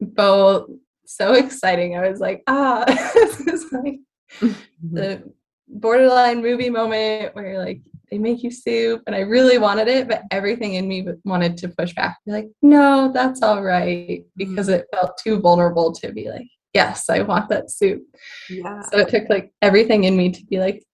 both 0.00 0.70
so 1.04 1.34
exciting. 1.34 1.98
I 1.98 2.08
was 2.08 2.18
like, 2.18 2.42
ah, 2.46 2.84
this 3.14 3.40
is 3.40 3.70
like 3.72 4.00
mm-hmm. 4.40 4.54
the 4.94 5.22
borderline 5.68 6.40
movie 6.40 6.70
moment 6.70 7.34
where 7.34 7.62
like 7.62 7.82
they 8.14 8.18
make 8.18 8.44
you 8.44 8.50
soup 8.52 9.02
and 9.08 9.16
I 9.16 9.20
really 9.20 9.58
wanted 9.58 9.88
it, 9.88 10.06
but 10.06 10.22
everything 10.30 10.74
in 10.74 10.86
me 10.86 11.04
wanted 11.24 11.56
to 11.58 11.68
push 11.68 11.92
back. 11.94 12.18
Be 12.24 12.30
like, 12.30 12.48
no, 12.62 13.10
that's 13.12 13.42
all 13.42 13.60
right. 13.60 14.24
Because 14.36 14.68
mm-hmm. 14.68 14.80
it 14.80 14.86
felt 14.94 15.18
too 15.18 15.40
vulnerable 15.40 15.92
to 15.94 16.12
be 16.12 16.30
like, 16.30 16.46
yes, 16.74 17.10
I 17.10 17.22
want 17.22 17.48
that 17.48 17.72
soup. 17.72 18.04
Yeah. 18.48 18.82
So 18.82 18.98
it 18.98 19.08
took 19.08 19.28
like 19.28 19.52
everything 19.62 20.04
in 20.04 20.16
me 20.16 20.30
to 20.30 20.44
be 20.46 20.60
like, 20.60 20.84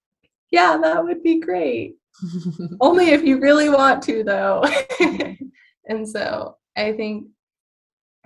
yeah, 0.51 0.79
that 0.81 1.05
would 1.05 1.23
be 1.23 1.41
great. 1.41 1.97
Only 2.81 3.11
if 3.11 3.23
you 3.23 3.39
really 3.39 3.69
want 3.69 4.03
to, 4.05 4.25
though. 4.25 4.65
and 5.87 6.09
so 6.09 6.57
I 6.75 6.93
think 6.93 7.27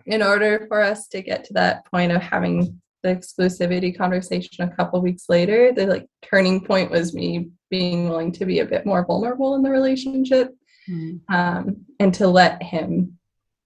in 0.07 0.23
order 0.23 0.67
for 0.69 0.83
us 0.83 1.09
to 1.09 1.21
get 1.21 1.43
to 1.47 1.55
that 1.55 1.85
point 1.91 2.13
of 2.13 2.23
having 2.23 2.81
the 3.03 3.09
exclusivity 3.09 3.97
conversation 3.97 4.69
a 4.69 4.77
couple 4.77 5.03
weeks 5.03 5.25
later, 5.29 5.73
the 5.73 5.87
like 5.87 6.07
turning 6.23 6.65
point 6.65 6.93
was 6.93 7.13
me 7.13 7.51
being 7.75 8.09
willing 8.09 8.33
to 8.33 8.45
be 8.45 8.61
a 8.61 8.67
bit 8.75 8.85
more 8.87 9.05
vulnerable 9.05 9.55
in 9.57 9.63
the 9.63 9.71
relationship 9.71 10.49
mm-hmm. 10.89 11.35
um, 11.35 11.85
and 12.01 12.15
to 12.15 12.27
let 12.27 12.63
him 12.63 13.19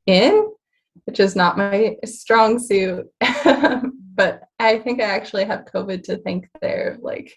in 0.07 0.49
which 1.09 1.21
is 1.21 1.35
not 1.35 1.57
my 1.57 1.97
strong 2.05 2.59
suit. 2.59 3.07
but 4.15 4.43
I 4.59 4.79
think 4.79 5.01
I 5.01 5.05
actually 5.05 5.47
have 5.47 5.65
COVID 5.65 6.03
to 6.03 6.19
thank 6.19 6.47
there. 6.61 6.99
Like 7.01 7.35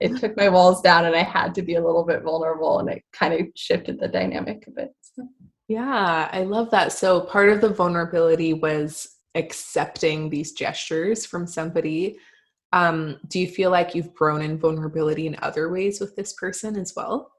it 0.00 0.16
took 0.20 0.36
my 0.36 0.48
walls 0.48 0.80
down 0.80 1.04
and 1.04 1.14
I 1.14 1.22
had 1.22 1.54
to 1.54 1.62
be 1.62 1.76
a 1.76 1.84
little 1.84 2.04
bit 2.04 2.24
vulnerable 2.24 2.80
and 2.80 2.90
it 2.90 3.04
kind 3.12 3.32
of 3.32 3.46
shifted 3.54 4.00
the 4.00 4.08
dynamic 4.08 4.64
a 4.66 4.72
bit. 4.72 4.92
So. 5.02 5.28
Yeah, 5.68 6.28
I 6.32 6.42
love 6.42 6.72
that. 6.72 6.90
So 6.90 7.20
part 7.20 7.48
of 7.48 7.60
the 7.60 7.68
vulnerability 7.68 8.54
was 8.54 9.08
accepting 9.36 10.28
these 10.28 10.50
gestures 10.50 11.24
from 11.24 11.46
somebody. 11.46 12.18
Um, 12.72 13.18
do 13.28 13.38
you 13.38 13.48
feel 13.48 13.70
like 13.70 13.94
you've 13.94 14.14
grown 14.14 14.40
in 14.42 14.58
vulnerability 14.58 15.26
in 15.26 15.36
other 15.42 15.70
ways 15.70 16.00
with 16.00 16.16
this 16.16 16.32
person 16.32 16.76
as 16.76 16.94
well? 16.96 17.32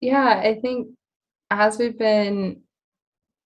Yeah, 0.00 0.40
I 0.42 0.58
think 0.60 0.88
as 1.50 1.78
we've 1.78 1.98
been 1.98 2.62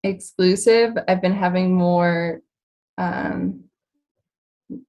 exclusive, 0.02 0.94
I've 1.06 1.23
been 1.23 1.35
having 1.35 1.75
more 1.75 2.40
um, 2.97 3.64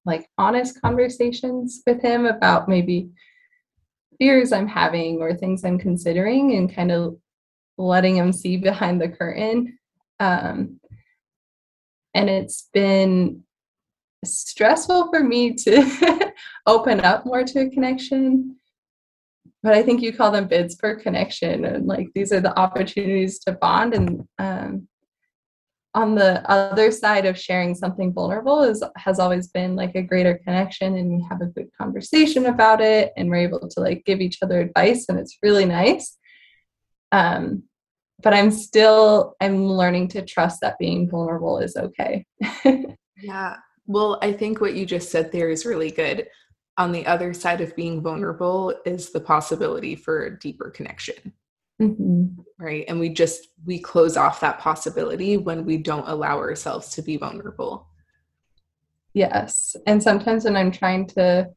like 0.06 0.30
honest 0.38 0.82
conversations 0.82 1.82
with 1.86 2.02
him 2.02 2.26
about 2.26 2.70
maybe 2.70 3.10
fears 4.20 4.52
I'm 4.52 4.68
having 4.68 5.20
or 5.20 5.34
things 5.34 5.64
I'm 5.66 5.80
considering 5.80 6.56
and 6.56 6.74
kind 6.74 6.92
of 6.92 7.18
letting 7.78 8.16
him 8.16 8.32
see 8.32 8.58
behind 8.70 9.02
the 9.02 9.10
curtain. 9.10 9.78
Um, 10.20 10.80
and 12.14 12.30
it's 12.30 12.70
been 12.74 13.44
stressful 14.24 15.10
for 15.10 15.24
me 15.24 15.54
to 15.54 16.34
open 16.68 17.00
up 17.02 17.26
more 17.26 17.44
to 17.44 17.62
a 17.62 17.70
connection 17.70 18.56
but 19.64 19.74
i 19.74 19.82
think 19.82 20.02
you 20.02 20.14
call 20.14 20.32
them 20.32 20.48
bids 20.48 20.76
for 20.80 20.96
connection 20.96 21.66
and 21.66 21.88
like 21.88 22.08
these 22.14 22.32
are 22.32 22.42
the 22.42 22.58
opportunities 22.58 23.40
to 23.40 23.52
bond 23.54 23.94
and 23.94 24.28
um, 24.40 24.88
on 25.94 26.16
the 26.16 26.50
other 26.50 26.90
side 26.90 27.26
of 27.26 27.38
sharing 27.38 27.76
something 27.76 28.14
vulnerable 28.14 28.64
is 28.64 28.84
has 28.96 29.20
always 29.20 29.48
been 29.48 29.76
like 29.76 29.94
a 29.96 30.02
greater 30.02 30.40
connection 30.46 30.96
and 30.96 31.10
we 31.12 31.26
have 31.30 31.42
a 31.42 31.48
good 31.48 31.70
conversation 31.78 32.46
about 32.46 32.80
it 32.80 33.12
and 33.18 33.30
we're 33.30 33.36
able 33.36 33.68
to 33.68 33.80
like 33.82 34.04
give 34.06 34.22
each 34.22 34.38
other 34.42 34.62
advice 34.62 35.08
and 35.10 35.20
it's 35.20 35.38
really 35.44 35.66
nice. 35.66 36.18
Um 37.12 37.64
but 38.24 38.34
i'm 38.34 38.52
still 38.52 39.36
i'm 39.42 39.66
learning 39.66 40.08
to 40.08 40.24
trust 40.24 40.62
that 40.62 40.80
being 40.80 41.10
vulnerable 41.10 41.58
is 41.58 41.76
okay. 41.76 42.26
Yeah 43.24 43.58
well 43.92 44.18
i 44.22 44.32
think 44.32 44.62
what 44.62 44.74
you 44.74 44.86
just 44.86 45.12
said 45.12 45.32
there 45.32 45.50
is 45.50 45.66
really 45.66 45.92
good 45.92 46.28
on 46.78 46.92
the 46.92 47.06
other 47.06 47.34
side 47.34 47.62
of 47.62 47.76
being 47.76 48.02
vulnerable 48.02 48.74
is 48.86 49.12
the 49.12 49.20
possibility 49.20 49.96
for 49.96 50.26
a 50.26 50.40
deeper 50.40 50.70
connection 50.70 51.34
Mm-hmm. 51.82 52.42
Right. 52.60 52.86
And 52.88 53.00
we 53.00 53.10
just, 53.10 53.48
we 53.66 53.80
close 53.80 54.16
off 54.16 54.40
that 54.42 54.60
possibility 54.60 55.38
when 55.38 55.66
we 55.66 55.78
don't 55.78 56.08
allow 56.08 56.38
ourselves 56.38 56.90
to 56.90 57.02
be 57.02 57.18
vulnerable. 57.18 57.88
Yes. 59.14 59.76
And 59.88 60.02
sometimes 60.02 60.46
when 60.46 60.56
I'm 60.56 60.72
trying 60.72 61.08
to 61.08 61.50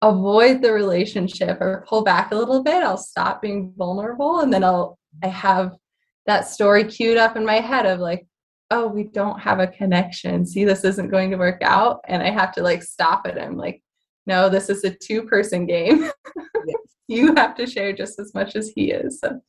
avoid 0.00 0.62
the 0.62 0.72
relationship 0.72 1.60
or 1.60 1.84
pull 1.88 2.04
back 2.04 2.30
a 2.30 2.36
little 2.36 2.62
bit, 2.62 2.84
I'll 2.84 2.96
stop 2.96 3.42
being 3.42 3.74
vulnerable 3.76 4.40
and 4.40 4.52
then 4.52 4.62
I'll, 4.62 4.96
I 5.24 5.26
have 5.26 5.74
that 6.26 6.46
story 6.46 6.84
queued 6.84 7.18
up 7.18 7.36
in 7.36 7.44
my 7.44 7.56
head 7.56 7.84
of 7.84 7.98
like, 7.98 8.27
oh, 8.70 8.86
we 8.86 9.04
don't 9.04 9.40
have 9.40 9.60
a 9.60 9.66
connection. 9.66 10.44
See, 10.44 10.64
this 10.64 10.84
isn't 10.84 11.10
going 11.10 11.30
to 11.30 11.36
work 11.36 11.62
out. 11.62 12.00
And 12.06 12.22
I 12.22 12.30
have 12.30 12.52
to 12.52 12.62
like 12.62 12.82
stop 12.82 13.26
it. 13.26 13.38
I'm 13.38 13.56
like, 13.56 13.82
no, 14.26 14.48
this 14.48 14.68
is 14.68 14.84
a 14.84 14.90
two 14.90 15.22
person 15.22 15.66
game. 15.66 16.02
yes. 16.66 16.76
you 17.08 17.34
have 17.34 17.54
to 17.56 17.66
share 17.66 17.92
just 17.92 18.18
as 18.18 18.34
much 18.34 18.56
as 18.56 18.68
he 18.68 18.90
is. 18.90 19.20
So. 19.20 19.40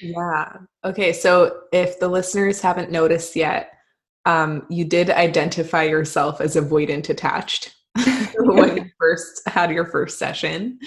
Yeah. 0.00 0.52
Okay. 0.84 1.12
So 1.12 1.62
if 1.72 1.98
the 1.98 2.08
listeners 2.08 2.60
haven't 2.60 2.92
noticed 2.92 3.34
yet, 3.34 3.72
um, 4.24 4.66
you 4.70 4.84
did 4.84 5.10
identify 5.10 5.82
yourself 5.82 6.40
as 6.40 6.56
avoidant 6.56 7.08
attached 7.08 7.74
when 8.36 8.76
you 8.76 8.84
first 8.98 9.42
had 9.46 9.70
your 9.70 9.86
first 9.86 10.18
session. 10.18 10.78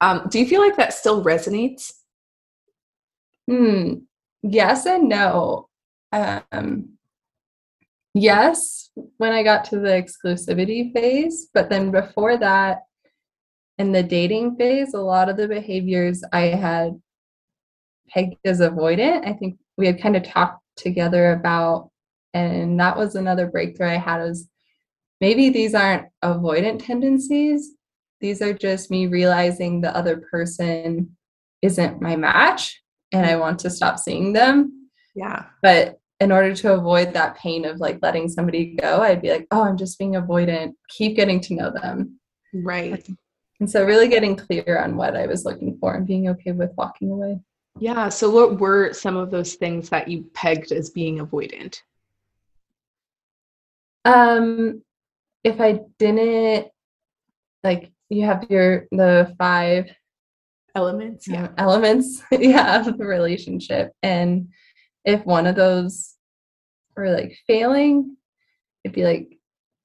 Um, 0.00 0.26
do 0.30 0.38
you 0.38 0.46
feel 0.46 0.60
like 0.60 0.76
that 0.76 0.92
still 0.92 1.24
resonates? 1.24 1.92
Hmm. 3.48 3.94
Yes 4.42 4.86
and 4.86 5.08
no. 5.08 5.68
Um, 6.12 6.95
yes, 8.16 8.90
when 9.18 9.32
I 9.32 9.42
got 9.42 9.64
to 9.66 9.78
the 9.78 9.88
exclusivity 9.88 10.92
phase, 10.92 11.48
but 11.52 11.68
then 11.68 11.90
before 11.90 12.36
that, 12.38 12.82
in 13.78 13.92
the 13.92 14.02
dating 14.02 14.56
phase, 14.56 14.94
a 14.94 15.00
lot 15.00 15.28
of 15.28 15.36
the 15.36 15.46
behaviors 15.46 16.24
I 16.32 16.46
had 16.46 17.00
pegged 18.08 18.36
as 18.44 18.60
avoidant, 18.60 19.26
I 19.26 19.34
think 19.34 19.58
we 19.76 19.86
had 19.86 20.00
kind 20.00 20.16
of 20.16 20.22
talked 20.22 20.62
together 20.76 21.32
about, 21.32 21.90
and 22.32 22.78
that 22.80 22.96
was 22.96 23.14
another 23.14 23.46
breakthrough 23.46 23.88
I 23.88 23.96
had 23.96 24.22
was 24.22 24.48
maybe 25.20 25.50
these 25.50 25.74
aren't 25.74 26.08
avoidant 26.24 26.84
tendencies. 26.84 27.72
These 28.20 28.40
are 28.40 28.54
just 28.54 28.90
me 28.90 29.06
realizing 29.06 29.80
the 29.80 29.94
other 29.94 30.18
person 30.30 31.16
isn't 31.60 32.00
my 32.00 32.16
match 32.16 32.82
and 33.12 33.26
I 33.26 33.36
want 33.36 33.58
to 33.60 33.70
stop 33.70 33.98
seeing 33.98 34.32
them. 34.32 34.88
Yeah. 35.14 35.46
But 35.62 35.98
in 36.20 36.32
order 36.32 36.54
to 36.54 36.74
avoid 36.74 37.12
that 37.12 37.36
pain 37.36 37.64
of 37.64 37.78
like 37.78 37.98
letting 38.02 38.28
somebody 38.28 38.76
go, 38.76 39.02
I'd 39.02 39.22
be 39.22 39.30
like, 39.30 39.46
oh, 39.50 39.62
I'm 39.62 39.76
just 39.76 39.98
being 39.98 40.12
avoidant. 40.12 40.74
Keep 40.88 41.16
getting 41.16 41.40
to 41.42 41.54
know 41.54 41.70
them. 41.70 42.18
Right. 42.54 43.06
And 43.60 43.70
so, 43.70 43.84
really 43.84 44.08
getting 44.08 44.36
clear 44.36 44.78
on 44.82 44.96
what 44.96 45.16
I 45.16 45.26
was 45.26 45.44
looking 45.44 45.78
for 45.78 45.94
and 45.94 46.06
being 46.06 46.28
okay 46.28 46.52
with 46.52 46.72
walking 46.76 47.10
away. 47.10 47.40
Yeah. 47.78 48.08
So, 48.08 48.30
what 48.30 48.60
were 48.60 48.92
some 48.92 49.16
of 49.16 49.30
those 49.30 49.54
things 49.54 49.88
that 49.90 50.08
you 50.08 50.30
pegged 50.34 50.72
as 50.72 50.90
being 50.90 51.18
avoidant? 51.18 51.80
Um, 54.04 54.82
if 55.42 55.60
I 55.60 55.80
didn't 55.98 56.68
like 57.62 57.90
you 58.08 58.24
have 58.24 58.46
your 58.50 58.86
the 58.90 59.34
five 59.38 59.90
elements 60.74 61.26
yeah 61.26 61.44
um, 61.44 61.54
elements 61.58 62.22
yeah 62.32 62.80
of 62.80 62.98
the 62.98 63.06
relationship 63.06 63.92
and 64.02 64.48
if 65.06 65.24
one 65.24 65.46
of 65.46 65.56
those 65.56 66.14
were 66.96 67.10
like 67.10 67.38
failing 67.46 68.16
it'd 68.84 68.94
be 68.94 69.04
like 69.04 69.38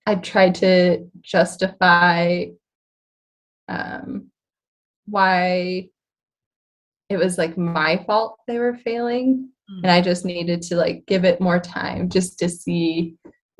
i 0.05 0.15
tried 0.15 0.55
to 0.55 1.07
justify 1.21 2.45
um 3.69 4.27
why 5.05 5.87
it 7.09 7.17
was 7.17 7.37
like 7.37 7.57
my 7.57 8.01
fault 8.05 8.37
they 8.47 8.57
were 8.57 8.75
failing. 8.75 9.49
Mm-hmm. 9.69 9.85
and 9.85 9.91
i 9.91 10.01
just 10.01 10.25
needed 10.25 10.61
to 10.63 10.75
like 10.75 11.05
give 11.05 11.23
it 11.23 11.39
more 11.39 11.59
time 11.59 12.09
just 12.09 12.37
to 12.39 12.49
see 12.49 13.15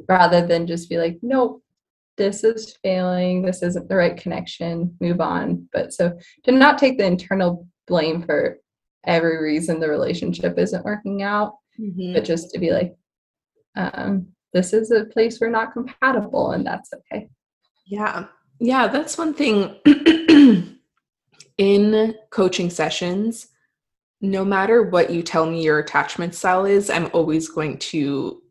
rather 0.09 0.45
than 0.45 0.67
just 0.67 0.89
be 0.89 0.97
like 0.97 1.19
nope 1.21 1.61
this 2.21 2.43
is 2.43 2.77
failing. 2.83 3.41
This 3.41 3.63
isn't 3.63 3.89
the 3.89 3.95
right 3.95 4.15
connection. 4.15 4.95
Move 4.99 5.21
on. 5.21 5.67
But 5.73 5.91
so 5.93 6.17
to 6.43 6.51
not 6.51 6.77
take 6.77 6.97
the 6.97 7.05
internal 7.05 7.67
blame 7.87 8.21
for 8.23 8.59
every 9.05 9.41
reason 9.41 9.79
the 9.79 9.89
relationship 9.89 10.57
isn't 10.57 10.85
working 10.85 11.23
out 11.23 11.55
mm-hmm. 11.79 12.13
but 12.13 12.23
just 12.23 12.51
to 12.51 12.59
be 12.59 12.71
like 12.71 12.95
um, 13.75 14.27
this 14.53 14.73
is 14.73 14.91
a 14.91 15.05
place 15.05 15.39
we're 15.39 15.49
not 15.49 15.73
compatible 15.73 16.51
and 16.51 16.65
that's 16.65 16.91
okay 16.93 17.29
yeah 17.85 18.25
yeah 18.59 18.87
that's 18.87 19.17
one 19.17 19.33
thing 19.33 19.75
in 21.57 22.15
coaching 22.29 22.69
sessions 22.69 23.47
no 24.23 24.45
matter 24.45 24.83
what 24.83 25.09
you 25.09 25.23
tell 25.23 25.49
me 25.49 25.63
your 25.63 25.79
attachment 25.79 26.35
style 26.35 26.65
is 26.65 26.89
i'm 26.89 27.09
always 27.13 27.49
going 27.49 27.77
to 27.77 28.41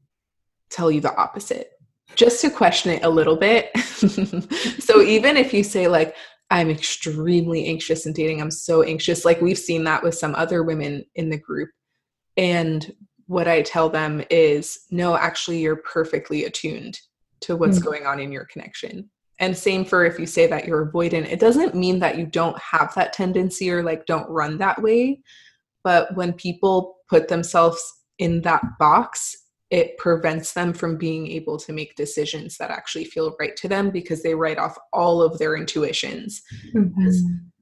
tell 0.71 0.91
you 0.91 1.01
the 1.01 1.15
opposite 1.17 1.73
just 2.17 2.41
to 2.41 2.51
question 2.51 2.93
it 2.93 3.05
a 3.05 3.09
little 3.09 3.37
bit. 3.37 3.77
so 4.79 5.01
even 5.03 5.37
if 5.37 5.53
you 5.55 5.63
say 5.63 5.89
like 5.89 6.15
I'm 6.51 6.71
extremely 6.71 7.67
anxious 7.67 8.07
in 8.07 8.13
dating, 8.13 8.41
I'm 8.41 8.51
so 8.51 8.83
anxious, 8.83 9.25
like 9.25 9.41
we've 9.41 9.59
seen 9.59 9.85
that 9.85 10.03
with 10.03 10.17
some 10.17 10.35
other 10.35 10.63
women 10.63 11.05
in 11.15 11.31
the 11.31 11.39
group. 11.39 11.71
And 12.37 12.93
what 13.27 13.47
I 13.47 13.63
tell 13.63 13.89
them 13.89 14.25
is 14.31 14.81
no, 14.91 15.17
actually 15.17 15.61
you're 15.61 15.77
perfectly 15.77 16.45
attuned 16.45 16.99
to 17.43 17.57
what's 17.57 17.79
mm-hmm. 17.79 17.87
going 17.87 18.07
on 18.07 18.19
in 18.19 18.33
your 18.33 18.47
connection. 18.47 19.09
And 19.39 19.57
same 19.57 19.85
for 19.85 20.05
if 20.05 20.19
you 20.19 20.27
say 20.27 20.47
that 20.49 20.67
you're 20.67 20.91
avoidant, 20.91 21.31
it 21.31 21.41
doesn't 21.41 21.75
mean 21.75 21.99
that 22.01 22.19
you 22.19 22.27
don't 22.27 22.59
have 22.59 22.95
that 22.95 23.13
tendency 23.13 23.71
or 23.71 23.83
like 23.83 24.05
don't 24.07 24.29
run 24.29 24.59
that 24.59 24.83
way. 24.83 25.21
But 25.83 26.15
when 26.15 26.35
people 26.35 26.97
put 27.09 27.29
themselves 27.29 27.81
in 28.19 28.43
that 28.43 28.63
box, 28.79 29.40
it 29.71 29.97
prevents 29.99 30.53
them 30.53 30.73
from 30.73 30.97
being 30.97 31.29
able 31.29 31.57
to 31.57 31.73
make 31.73 31.95
decisions 31.95 32.57
that 32.59 32.71
actually 32.71 33.05
feel 33.05 33.37
right 33.39 33.55
to 33.57 33.69
them 33.69 33.91
because 33.91 34.23
they 34.23 34.35
write 34.35 34.59
off 34.59 34.77
all 34.93 35.23
of 35.23 35.39
their 35.39 35.57
intuitions. 35.57 36.43
Mm-hmm. 36.75 37.11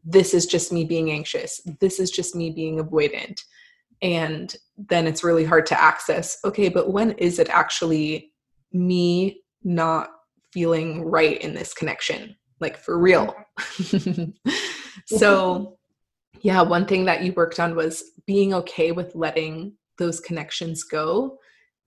This 0.04 0.32
is 0.32 0.46
just 0.46 0.72
me 0.72 0.84
being 0.84 1.10
anxious. 1.10 1.60
This 1.80 2.00
is 2.00 2.10
just 2.10 2.34
me 2.34 2.50
being 2.50 2.78
avoidant. 2.78 3.38
And 4.00 4.54
then 4.78 5.06
it's 5.06 5.22
really 5.22 5.44
hard 5.44 5.66
to 5.66 5.80
access 5.80 6.38
okay, 6.44 6.68
but 6.68 6.92
when 6.92 7.12
is 7.12 7.38
it 7.38 7.50
actually 7.50 8.32
me 8.72 9.42
not 9.62 10.08
feeling 10.52 11.04
right 11.04 11.38
in 11.42 11.52
this 11.52 11.74
connection? 11.74 12.36
Like 12.58 12.78
for 12.78 12.98
real. 12.98 13.34
so, 15.06 15.78
yeah, 16.40 16.62
one 16.62 16.86
thing 16.86 17.04
that 17.04 17.22
you 17.22 17.32
worked 17.32 17.60
on 17.60 17.76
was 17.76 18.02
being 18.26 18.54
okay 18.54 18.92
with 18.92 19.14
letting 19.14 19.74
those 19.98 20.20
connections 20.20 20.84
go 20.84 21.38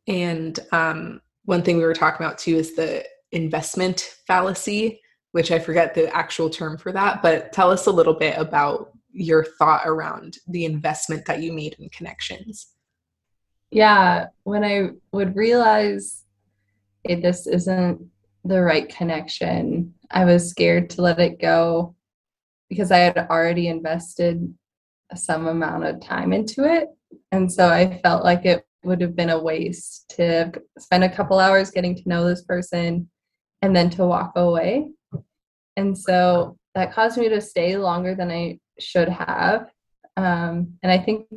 and 0.07 0.59
um, 0.71 1.21
one 1.45 1.61
thing 1.61 1.77
we 1.77 1.83
were 1.83 1.93
talking 1.93 2.25
about 2.25 2.37
too 2.37 2.55
is 2.55 2.75
the 2.75 3.03
investment 3.31 4.15
fallacy, 4.27 4.99
which 5.31 5.51
I 5.51 5.59
forget 5.59 5.93
the 5.93 6.13
actual 6.15 6.49
term 6.49 6.77
for 6.77 6.91
that, 6.91 7.21
but 7.21 7.53
tell 7.53 7.71
us 7.71 7.87
a 7.87 7.91
little 7.91 8.13
bit 8.13 8.37
about 8.37 8.91
your 9.11 9.43
thought 9.43 9.83
around 9.85 10.37
the 10.47 10.65
investment 10.65 11.25
that 11.25 11.41
you 11.41 11.53
made 11.53 11.75
in 11.79 11.89
connections. 11.89 12.67
Yeah, 13.69 14.27
when 14.43 14.63
I 14.63 14.89
would 15.11 15.35
realize 15.35 16.23
hey, 17.03 17.15
this 17.15 17.47
isn't 17.47 18.01
the 18.43 18.61
right 18.61 18.89
connection, 18.89 19.93
I 20.09 20.25
was 20.25 20.49
scared 20.49 20.89
to 20.91 21.01
let 21.01 21.19
it 21.19 21.39
go 21.39 21.95
because 22.69 22.91
I 22.91 22.99
had 22.99 23.17
already 23.17 23.67
invested 23.67 24.53
some 25.15 25.47
amount 25.47 25.85
of 25.85 26.01
time 26.01 26.33
into 26.33 26.63
it. 26.63 26.87
And 27.31 27.51
so 27.51 27.67
I 27.67 27.99
felt 28.01 28.23
like 28.23 28.45
it 28.45 28.65
would 28.83 29.01
have 29.01 29.15
been 29.15 29.29
a 29.29 29.39
waste 29.39 30.13
to 30.15 30.51
spend 30.79 31.03
a 31.03 31.09
couple 31.09 31.39
hours 31.39 31.71
getting 31.71 31.95
to 31.95 32.09
know 32.09 32.25
this 32.25 32.43
person 32.43 33.09
and 33.61 33.75
then 33.75 33.89
to 33.91 34.05
walk 34.05 34.33
away. 34.35 34.89
And 35.77 35.97
so 35.97 36.57
that 36.75 36.93
caused 36.93 37.17
me 37.17 37.29
to 37.29 37.41
stay 37.41 37.77
longer 37.77 38.15
than 38.15 38.31
I 38.31 38.59
should 38.79 39.09
have. 39.09 39.69
Um, 40.17 40.73
and 40.83 40.91
I 40.91 40.97
think 40.97 41.27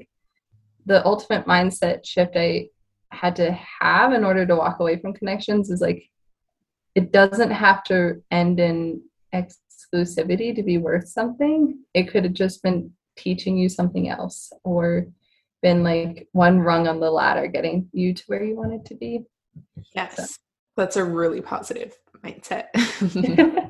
the 0.86 1.04
ultimate 1.04 1.46
mindset 1.46 2.04
shift 2.04 2.36
I 2.36 2.68
had 3.10 3.36
to 3.36 3.52
have 3.80 4.12
in 4.12 4.24
order 4.24 4.46
to 4.46 4.56
walk 4.56 4.80
away 4.80 4.98
from 4.98 5.14
connections 5.14 5.70
is 5.70 5.80
like, 5.80 6.08
it 6.94 7.12
doesn't 7.12 7.50
have 7.50 7.82
to 7.84 8.22
end 8.30 8.60
in 8.60 9.02
exclusivity 9.34 10.54
to 10.54 10.62
be 10.62 10.78
worth 10.78 11.08
something. 11.08 11.78
It 11.92 12.04
could 12.04 12.24
have 12.24 12.34
just 12.34 12.62
been 12.62 12.92
teaching 13.16 13.56
you 13.56 13.68
something 13.68 14.08
else 14.08 14.52
or 14.64 15.06
been 15.64 15.82
like 15.82 16.28
one 16.32 16.60
rung 16.60 16.86
on 16.86 17.00
the 17.00 17.10
ladder 17.10 17.46
getting 17.46 17.88
you 17.92 18.12
to 18.12 18.22
where 18.26 18.44
you 18.44 18.54
wanted 18.54 18.84
to 18.84 18.94
be. 18.94 19.24
Yes. 19.96 20.16
So. 20.16 20.24
That's 20.76 20.96
a 20.96 21.04
really 21.04 21.40
positive 21.40 21.96
mindset. 22.22 22.66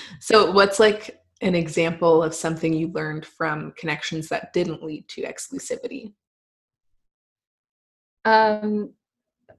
so, 0.20 0.52
what's 0.52 0.78
like 0.78 1.20
an 1.40 1.56
example 1.56 2.22
of 2.22 2.32
something 2.32 2.72
you 2.72 2.92
learned 2.92 3.26
from 3.26 3.72
connections 3.76 4.28
that 4.28 4.52
didn't 4.52 4.84
lead 4.84 5.08
to 5.08 5.22
exclusivity? 5.22 6.12
Um, 8.24 8.92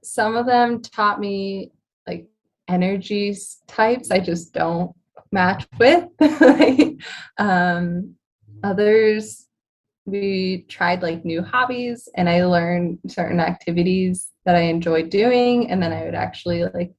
some 0.02 0.36
of 0.36 0.46
them 0.46 0.80
taught 0.80 1.20
me 1.20 1.72
like 2.06 2.28
energies 2.66 3.58
types 3.66 4.10
I 4.10 4.20
just 4.20 4.54
don't 4.54 4.96
match 5.32 5.66
with. 5.78 6.06
um, 7.38 8.14
others 8.62 9.48
we 10.04 10.66
tried 10.68 11.02
like 11.02 11.24
new 11.24 11.42
hobbies 11.42 12.08
and 12.16 12.28
I 12.28 12.44
learned 12.44 12.98
certain 13.08 13.40
activities 13.40 14.28
that 14.44 14.56
I 14.56 14.62
enjoyed 14.62 15.10
doing 15.10 15.70
and 15.70 15.82
then 15.82 15.92
I 15.92 16.04
would 16.04 16.14
actually 16.14 16.64
like 16.64 16.92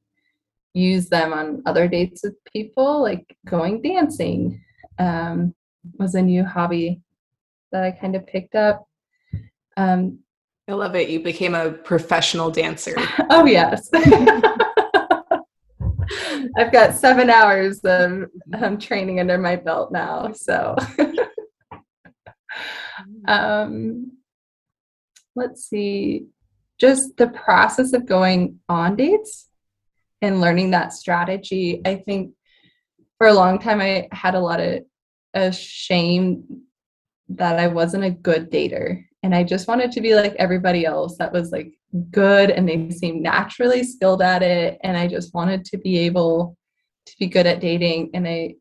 use 0.73 1.09
them 1.09 1.33
on 1.33 1.61
other 1.65 1.87
dates 1.87 2.23
with 2.23 2.35
people 2.45 3.01
like 3.01 3.37
going 3.45 3.81
dancing 3.81 4.63
um, 4.99 5.53
was 5.99 6.15
a 6.15 6.21
new 6.21 6.43
hobby 6.43 7.01
that 7.71 7.83
I 7.83 7.91
kind 7.91 8.15
of 8.15 8.25
picked 8.25 8.55
up. 8.55 8.87
Um, 9.75 10.19
I 10.67 10.73
love 10.73 10.95
it. 10.95 11.09
You 11.09 11.19
became 11.19 11.55
a 11.55 11.71
professional 11.71 12.49
dancer. 12.49 12.95
oh, 13.29 13.45
yes. 13.45 13.89
I've 16.57 16.71
got 16.71 16.93
seven 16.93 17.29
hours 17.29 17.79
of 17.79 18.25
um, 18.61 18.77
training 18.77 19.19
under 19.19 19.37
my 19.37 19.55
belt 19.55 19.91
now. 19.91 20.31
So 20.33 20.75
um, 23.27 24.11
let's 25.35 25.65
see, 25.65 26.27
just 26.79 27.15
the 27.17 27.27
process 27.27 27.93
of 27.93 28.05
going 28.05 28.59
on 28.69 28.95
dates 28.95 29.47
and 30.21 30.41
learning 30.41 30.71
that 30.71 30.93
strategy. 30.93 31.81
I 31.85 31.95
think 31.95 32.33
for 33.17 33.27
a 33.27 33.33
long 33.33 33.59
time 33.59 33.81
I 33.81 34.07
had 34.11 34.35
a 34.35 34.39
lot 34.39 34.59
of 34.59 34.83
a 35.33 35.51
shame 35.51 36.63
that 37.29 37.59
I 37.59 37.67
wasn't 37.67 38.03
a 38.03 38.11
good 38.11 38.51
dater. 38.51 39.05
And 39.23 39.33
I 39.33 39.43
just 39.43 39.67
wanted 39.67 39.91
to 39.93 40.01
be 40.01 40.15
like 40.15 40.35
everybody 40.35 40.85
else 40.85 41.17
that 41.17 41.31
was 41.31 41.51
like 41.51 41.73
good 42.11 42.49
and 42.49 42.67
they 42.67 42.89
seemed 42.89 43.21
naturally 43.21 43.83
skilled 43.83 44.21
at 44.21 44.43
it. 44.43 44.77
And 44.83 44.97
I 44.97 45.07
just 45.07 45.33
wanted 45.33 45.65
to 45.65 45.77
be 45.77 45.99
able 45.99 46.57
to 47.05 47.13
be 47.19 47.27
good 47.27 47.47
at 47.47 47.61
dating. 47.61 48.11
And 48.13 48.27
I 48.27 48.55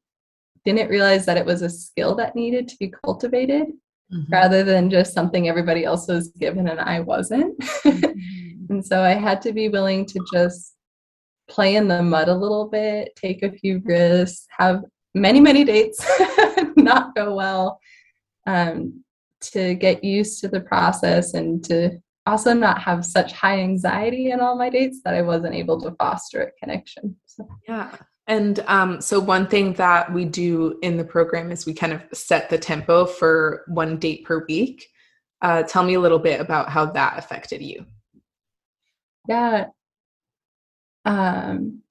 didn't 0.64 0.88
realize 0.88 1.26
that 1.26 1.36
it 1.36 1.46
was 1.46 1.62
a 1.62 1.70
skill 1.70 2.14
that 2.16 2.36
needed 2.36 2.68
to 2.68 2.76
be 2.78 2.92
cultivated 3.04 3.66
mm-hmm. 4.12 4.32
rather 4.32 4.62
than 4.64 4.90
just 4.90 5.14
something 5.14 5.48
everybody 5.48 5.84
else 5.84 6.08
was 6.08 6.28
given 6.28 6.68
and 6.68 6.80
I 6.80 7.00
wasn't. 7.00 7.56
Mm-hmm. 7.82 8.74
and 8.74 8.86
so 8.86 9.02
I 9.02 9.10
had 9.10 9.42
to 9.42 9.52
be 9.52 9.68
willing 9.68 10.06
to 10.06 10.20
just 10.32 10.76
play 11.48 11.74
in 11.74 11.88
the 11.88 12.02
mud 12.02 12.28
a 12.28 12.34
little 12.34 12.68
bit, 12.68 13.14
take 13.16 13.42
a 13.42 13.50
few 13.50 13.82
risks, 13.84 14.46
have 14.56 14.84
many, 15.14 15.40
many 15.40 15.64
dates 15.64 16.04
not 16.76 17.14
go 17.14 17.34
well, 17.34 17.80
um, 18.46 19.02
to 19.40 19.74
get 19.74 20.04
used 20.04 20.40
to 20.40 20.48
the 20.48 20.60
process 20.60 21.34
and 21.34 21.64
to 21.64 21.98
also 22.26 22.54
not 22.54 22.80
have 22.80 23.04
such 23.04 23.32
high 23.32 23.60
anxiety 23.60 24.30
in 24.30 24.40
all 24.40 24.56
my 24.56 24.70
dates 24.70 25.00
that 25.04 25.14
I 25.14 25.22
wasn't 25.22 25.54
able 25.54 25.80
to 25.80 25.90
foster 25.98 26.42
a 26.42 26.52
connection. 26.60 27.16
So. 27.26 27.46
Yeah. 27.68 27.94
And 28.28 28.60
um, 28.68 29.00
so, 29.00 29.18
one 29.18 29.46
thing 29.48 29.72
that 29.74 30.12
we 30.12 30.24
do 30.24 30.78
in 30.82 30.96
the 30.96 31.04
program 31.04 31.50
is 31.50 31.66
we 31.66 31.74
kind 31.74 31.92
of 31.92 32.02
set 32.12 32.48
the 32.48 32.58
tempo 32.58 33.04
for 33.04 33.64
one 33.66 33.98
date 33.98 34.24
per 34.24 34.44
week. 34.46 34.86
Uh, 35.40 35.64
tell 35.64 35.82
me 35.82 35.94
a 35.94 36.00
little 36.00 36.20
bit 36.20 36.40
about 36.40 36.68
how 36.68 36.86
that 36.86 37.18
affected 37.18 37.62
you. 37.62 37.84
Yeah. 39.28 39.66
Um, 41.04 41.82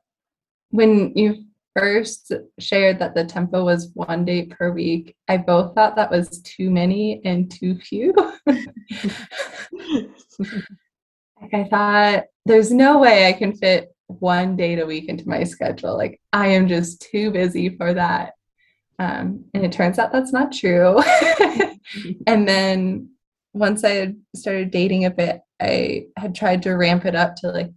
when 0.69 1.11
you 1.15 1.43
first 1.75 2.31
shared 2.59 2.99
that 2.99 3.13
the 3.13 3.25
tempo 3.25 3.65
was 3.65 3.91
one 3.93 4.23
date 4.23 4.51
per 4.51 4.71
week, 4.71 5.15
I 5.27 5.35
both 5.35 5.75
thought 5.75 5.97
that 5.97 6.11
was 6.11 6.39
too 6.41 6.71
many 6.71 7.21
and 7.25 7.51
too 7.51 7.77
few. 7.77 8.13
like 11.41 11.53
I 11.53 11.63
thought 11.69 12.23
there's 12.45 12.71
no 12.71 12.99
way 12.99 13.27
I 13.27 13.33
can 13.33 13.53
fit 13.53 13.93
one 14.19 14.55
date 14.55 14.79
a 14.79 14.85
week 14.85 15.09
into 15.09 15.27
my 15.27 15.43
schedule. 15.43 15.97
Like 15.97 16.19
I 16.33 16.47
am 16.47 16.67
just 16.67 17.01
too 17.01 17.31
busy 17.31 17.69
for 17.69 17.93
that. 17.93 18.33
Um, 18.99 19.45
and 19.53 19.65
it 19.65 19.71
turns 19.71 19.97
out 19.97 20.11
that's 20.11 20.33
not 20.33 20.51
true. 20.51 21.01
and 22.27 22.47
then 22.47 23.09
once 23.53 23.83
I 23.83 23.91
had 23.91 24.15
started 24.35 24.71
dating 24.71 25.05
a 25.05 25.11
bit, 25.11 25.41
I 25.59 26.05
had 26.17 26.35
tried 26.35 26.63
to 26.63 26.73
ramp 26.73 27.05
it 27.05 27.15
up 27.15 27.35
to 27.37 27.49
like, 27.49 27.71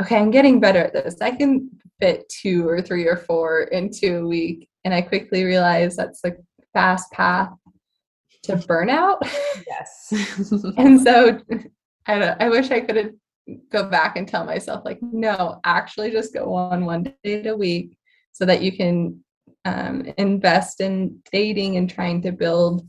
okay, 0.00 0.16
I'm 0.16 0.30
getting 0.30 0.60
better 0.60 0.80
at 0.80 0.92
this. 0.92 1.20
I 1.20 1.30
can 1.32 1.70
fit 2.00 2.28
two 2.28 2.66
or 2.68 2.82
three 2.82 3.06
or 3.06 3.16
four 3.16 3.62
into 3.64 4.20
a 4.20 4.26
week. 4.26 4.68
And 4.84 4.94
I 4.94 5.02
quickly 5.02 5.44
realized 5.44 5.96
that's 5.96 6.22
the 6.22 6.36
fast 6.72 7.10
path 7.12 7.50
to 8.44 8.56
burnout. 8.56 9.18
Yes. 9.66 10.12
and 10.76 11.00
so 11.00 11.40
I, 12.06 12.22
I 12.40 12.48
wish 12.48 12.70
I 12.70 12.80
could 12.80 13.14
go 13.70 13.88
back 13.88 14.16
and 14.16 14.26
tell 14.26 14.44
myself, 14.44 14.84
like, 14.84 14.98
no, 15.02 15.60
actually 15.64 16.10
just 16.10 16.34
go 16.34 16.52
on 16.54 16.84
one 16.84 17.14
day 17.24 17.46
a 17.46 17.56
week 17.56 17.96
so 18.32 18.44
that 18.44 18.62
you 18.62 18.76
can 18.76 19.22
um, 19.64 20.02
invest 20.16 20.80
in 20.80 21.20
dating 21.32 21.76
and 21.76 21.90
trying 21.90 22.22
to 22.22 22.32
build 22.32 22.86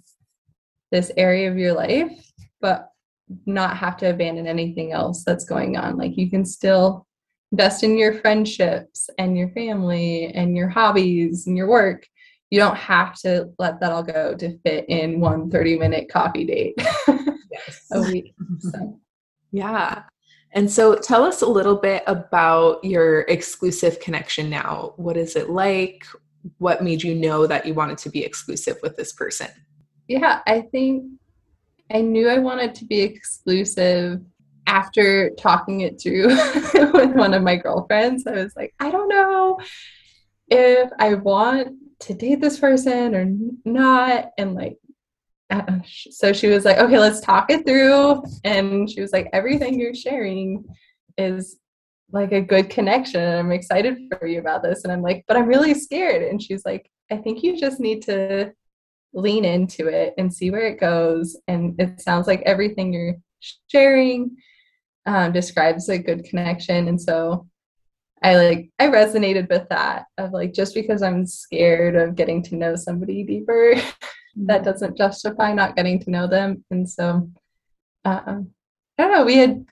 this 0.92 1.12
area 1.18 1.50
of 1.50 1.58
your 1.58 1.74
life, 1.74 2.32
but 2.60 2.90
not 3.46 3.78
have 3.78 3.98
to 3.98 4.10
abandon 4.10 4.48
anything 4.48 4.92
else 4.92 5.24
that's 5.24 5.46
going 5.46 5.78
on. 5.78 5.98
Like 5.98 6.18
you 6.18 6.30
can 6.30 6.46
still 6.46 7.08
invest 7.52 7.84
in 7.84 7.98
your 7.98 8.20
friendships 8.20 9.10
and 9.18 9.38
your 9.38 9.50
family 9.50 10.28
and 10.34 10.56
your 10.56 10.70
hobbies 10.70 11.48
and 11.48 11.58
your 11.58 11.68
work. 11.68 12.06
You 12.50 12.60
don't 12.60 12.78
have 12.78 13.16
to 13.22 13.50
let 13.60 13.80
that 13.80 13.92
all 13.92 14.04
go 14.04 14.36
to 14.36 14.58
fit 14.60 14.86
in 14.90 15.22
one 15.22 15.50
30 15.50 15.78
minute 15.80 16.10
coffee 16.12 16.46
date 16.46 16.74
yes. 17.08 17.88
a 17.92 18.02
week. 18.02 18.34
So. 18.60 19.00
Yeah. 19.54 20.04
And 20.54 20.70
so 20.70 20.96
tell 20.96 21.24
us 21.24 21.42
a 21.42 21.48
little 21.48 21.76
bit 21.76 22.04
about 22.08 22.84
your 22.84 23.22
exclusive 23.22 24.00
connection 24.00 24.50
now. 24.50 24.94
What 24.98 25.16
is 25.18 25.36
it 25.36 25.50
like? 25.50 26.06
What 26.58 26.84
made 26.84 27.04
you 27.04 27.16
know 27.16 27.48
that 27.48 27.66
you 27.66 27.74
wanted 27.74 27.98
to 28.00 28.10
be 28.10 28.24
exclusive 28.24 28.78
with 28.84 28.98
this 28.98 29.14
person? 29.14 29.48
Yeah, 30.08 30.42
I 30.46 30.62
think 30.62 31.06
I 31.94 32.02
knew 32.02 32.30
I 32.30 32.40
wanted 32.40 32.76
to 32.76 32.86
be 32.86 33.02
exclusive 33.02 34.22
after 34.68 35.30
talking 35.32 35.82
it 35.82 36.02
through 36.02 36.28
with 36.94 37.16
one 37.16 37.34
of 37.34 37.44
my 37.44 37.56
girlfriends. 37.56 38.28
I 38.28 38.32
was 38.32 38.56
like, 38.56 38.74
I 38.80 38.92
don't 38.92 39.10
know 39.10 39.60
if 40.50 40.90
I 41.00 41.14
want 41.16 41.78
to 42.00 42.14
date 42.14 42.42
this 42.42 42.60
person 42.60 43.16
or 43.16 43.26
not. 43.66 44.32
And 44.38 44.56
like, 44.56 44.78
so 45.86 46.34
she 46.34 46.48
was 46.48 46.66
like, 46.66 46.78
okay, 46.78 47.00
let's 47.00 47.22
talk 47.22 47.50
it 47.50 47.66
through. 47.66 48.24
And 48.44 48.90
she 48.90 49.02
was 49.02 49.12
like, 49.12 49.30
everything 49.34 49.80
you're 49.80 49.96
sharing 49.96 50.64
is 51.18 51.58
like 52.12 52.32
a 52.32 52.42
good 52.42 52.70
connection. 52.70 53.22
I'm 53.22 53.52
excited 53.52 53.98
for 54.20 54.28
you 54.28 54.40
about 54.40 54.64
this. 54.64 54.84
And 54.84 54.92
I'm 54.92 55.02
like, 55.02 55.24
but 55.28 55.38
I'm 55.38 55.48
really 55.48 55.74
scared. 55.74 56.24
And 56.24 56.42
she's 56.42 56.66
like, 56.66 56.90
I 57.12 57.18
think 57.18 57.44
you 57.44 57.58
just 57.58 57.80
need 57.80 58.02
to 58.04 58.52
lean 59.14 59.46
into 59.46 59.88
it 59.88 60.14
and 60.18 60.34
see 60.34 60.52
where 60.52 60.68
it 60.68 60.80
goes. 60.80 61.38
And 61.48 61.80
it 61.80 62.02
sounds 62.02 62.28
like 62.28 62.42
everything 62.46 62.94
you're 62.94 63.16
sharing 63.68 64.38
um, 65.06 65.32
describes 65.32 65.90
a 65.90 65.98
good 65.98 66.24
connection. 66.26 66.88
And 66.88 67.02
so 67.02 67.48
I 68.24 68.36
like, 68.36 68.70
I 68.78 68.88
resonated 68.88 69.50
with 69.50 69.68
that 69.70 70.06
of 70.18 70.32
like, 70.32 70.54
just 70.54 70.76
because 70.76 71.02
I'm 71.02 71.26
scared 71.26 71.96
of 71.96 72.16
getting 72.16 72.44
to 72.44 72.56
know 72.56 72.76
somebody 72.76 73.24
deeper, 73.24 73.74
that 74.36 74.64
doesn't 74.64 74.98
justify 74.98 75.54
not 75.54 75.76
getting 75.76 76.00
to 76.00 76.12
know 76.12 76.28
them. 76.28 76.64
And 76.72 76.90
so, 76.90 77.30
um, 78.06 78.52
I 78.98 79.04
don't 79.04 79.12
know, 79.12 79.26
we 79.26 79.38
had 79.38 79.66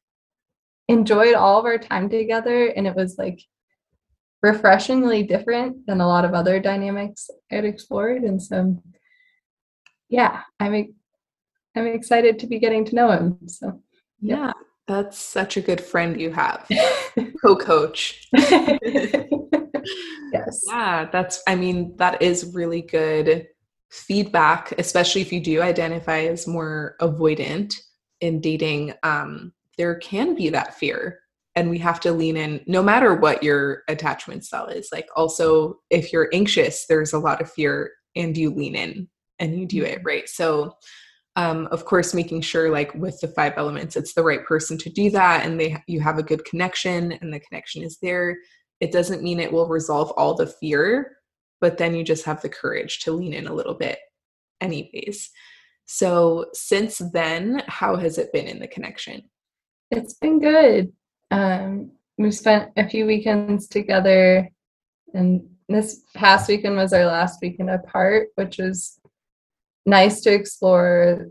enjoyed 0.88 1.36
all 1.36 1.60
of 1.60 1.66
our 1.66 1.78
time 1.78 2.10
together 2.10 2.68
and 2.68 2.88
it 2.88 2.96
was 2.96 3.18
like 3.18 3.42
refreshingly 4.42 5.24
different 5.24 5.86
than 5.86 6.02
a 6.02 6.08
lot 6.08 6.26
of 6.26 6.34
other 6.34 6.60
dynamics 6.60 7.30
I'd 7.52 7.66
explored. 7.66 8.24
And 8.24 8.42
so 8.42 8.82
yeah, 10.10 10.42
I'm 10.60 10.96
I'm 11.76 11.88
excited 11.88 12.40
to 12.40 12.48
be 12.48 12.60
getting 12.60 12.86
to 12.86 12.96
know 12.96 13.12
him. 13.12 13.38
So 13.48 13.82
yeah, 14.22 14.48
yeah 14.48 14.54
that's 14.88 15.20
such 15.20 15.56
a 15.56 15.62
good 15.62 15.80
friend 15.80 16.20
you 16.20 16.32
have, 16.32 16.68
co-coach. 17.44 18.28
yes. 18.34 19.30
Yeah, 20.68 21.08
that's. 21.12 21.44
I 21.48 21.54
mean, 21.54 21.96
that 21.98 22.24
is 22.24 22.52
really 22.56 22.82
good 22.82 23.48
feedback, 23.92 24.74
especially 24.78 25.22
if 25.22 25.32
you 25.32 25.42
do 25.42 25.62
identify 25.62 26.22
as 26.22 26.48
more 26.48 26.96
avoidant 27.02 27.74
in 28.22 28.42
dating. 28.42 28.94
Um, 29.04 29.54
there 29.78 29.96
can 29.96 30.36
be 30.36 30.50
that 30.50 30.76
fear 30.76 31.20
and 31.56 31.70
we 31.70 31.78
have 31.78 32.00
to 32.00 32.12
lean 32.12 32.38
in 32.38 32.62
no 32.68 32.82
matter 32.82 33.16
what 33.16 33.44
your 33.44 33.84
attachment 33.88 34.46
style 34.46 34.68
is 34.68 34.90
like 34.92 35.08
also 35.16 35.80
if 35.90 36.14
you're 36.14 36.30
anxious 36.34 36.86
there's 36.88 37.14
a 37.14 37.20
lot 37.20 37.42
of 37.42 37.52
fear 37.52 37.92
and 38.16 38.38
you 38.38 38.50
lean 38.50 38.76
in 38.76 39.08
and 39.40 39.60
you 39.60 39.66
do 39.66 39.84
it 39.84 40.00
mm-hmm. 40.00 40.08
right 40.08 40.30
so 40.30 40.74
um, 41.36 41.68
of 41.72 41.86
course 41.86 42.14
making 42.14 42.42
sure 42.42 42.70
like 42.70 42.94
with 42.96 43.20
the 43.22 43.28
five 43.30 43.54
elements 43.58 43.96
it's 43.96 44.14
the 44.14 44.24
right 44.24 44.46
person 44.46 44.78
to 44.78 44.90
do 44.90 45.10
that 45.10 45.46
and 45.46 45.60
they 45.60 45.76
you 45.88 46.00
have 46.00 46.18
a 46.18 46.24
good 46.24 46.44
connection 46.46 47.14
and 47.14 47.34
the 47.34 47.40
connection 47.40 47.84
is 47.84 47.98
there 48.02 48.38
it 48.80 48.92
doesn't 48.92 49.24
mean 49.24 49.40
it 49.40 49.52
will 49.52 49.68
resolve 49.68 50.12
all 50.12 50.34
the 50.34 50.48
fear 50.48 51.18
but 51.62 51.78
then 51.78 51.96
you 51.96 52.04
just 52.04 52.26
have 52.26 52.42
the 52.42 52.50
courage 52.50 53.00
to 53.00 53.12
lean 53.12 53.34
in 53.34 53.48
a 53.48 53.54
little 53.54 53.74
bit 53.74 54.00
anyways. 54.62 55.30
So 55.86 56.48
since 56.54 57.00
then 57.00 57.64
how 57.68 57.96
has 57.96 58.18
it 58.18 58.34
been 58.34 58.48
in 58.48 58.60
the 58.60 58.68
connection? 58.68 59.24
It's 59.92 60.14
been 60.14 60.40
good. 60.40 60.94
Um, 61.32 61.92
we've 62.18 62.36
spent 62.36 62.72
a 62.78 62.88
few 62.88 63.06
weekends 63.06 63.68
together 63.68 64.50
and 65.14 65.50
this 65.68 66.02
past 66.16 66.50
weekend 66.50 66.76
was 66.76 66.94
our 66.94 67.06
last 67.06 67.40
weekend 67.42 67.70
apart 67.70 68.30
which 68.36 68.58
was 68.58 69.00
nice 69.86 70.22
to 70.22 70.34
explore 70.34 71.30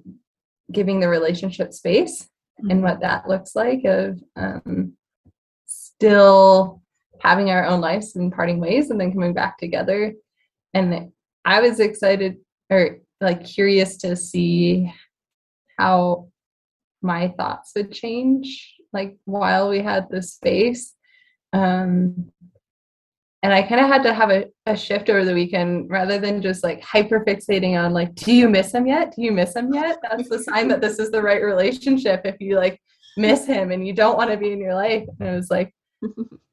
giving 0.73 1.01
the 1.01 1.09
relationship 1.09 1.73
space 1.73 2.23
mm-hmm. 2.23 2.71
and 2.71 2.83
what 2.83 3.01
that 3.01 3.29
looks 3.29 3.55
like 3.55 3.85
of 3.85 4.23
um, 4.37 4.93
still 5.67 6.83
having 7.21 7.51
our 7.51 7.65
own 7.65 7.81
lives 7.81 8.17
and 8.17 8.33
parting 8.33 8.61
ways 8.61 8.91
and 8.91 9.01
then 9.01 9.13
coming 9.13 9.33
back 9.33 9.59
together 9.59 10.13
and 10.75 11.11
i 11.45 11.61
was 11.61 11.81
excited 11.81 12.37
or 12.71 12.99
like 13.21 13.45
curious 13.45 13.97
to 13.97 14.15
see 14.17 14.93
how 15.79 16.29
my 17.03 17.29
thoughts 17.37 17.73
would 17.75 17.93
change 17.93 18.75
like 18.93 19.17
while 19.25 19.69
we 19.69 19.81
had 19.81 20.09
this 20.11 20.33
space 20.35 20.95
um 21.53 22.31
and 23.43 23.53
I 23.53 23.63
kind 23.63 23.81
of 23.81 23.87
had 23.87 24.03
to 24.03 24.13
have 24.13 24.31
a, 24.31 24.47
a 24.67 24.77
shift 24.77 25.09
over 25.09 25.25
the 25.25 25.35
weekend 25.35 25.89
rather 25.91 26.19
than 26.19 26.43
just 26.43 26.65
like 26.65 26.83
hyper 26.83 27.25
fixating 27.25 27.83
on 27.83 27.93
like, 27.93 28.15
do 28.17 28.33
you 28.33 28.49
miss 28.49 28.75
him 28.75 28.87
yet? 28.87 29.15
Do 29.15 29.23
you 29.23 29.31
miss 29.31 29.55
him 29.55 29.73
yet? 29.73 29.99
That's 30.03 30.29
the 30.29 30.41
sign 30.41 30.67
that 30.69 30.81
this 30.81 30.99
is 30.99 31.13
the 31.13 31.23
right 31.23 31.43
relationship. 31.43 32.23
If 32.25 32.41
you 32.41 32.57
like 32.57 32.81
miss 33.17 33.47
him 33.47 33.71
and 33.71 33.87
you 33.87 33.93
don't 33.93 34.17
want 34.17 34.31
to 34.31 34.37
be 34.37 34.53
in 34.53 34.61
your 34.61 34.75
life. 34.75 35.07
And 35.21 35.29
it 35.29 35.35
was 35.35 35.51
like, 35.51 35.73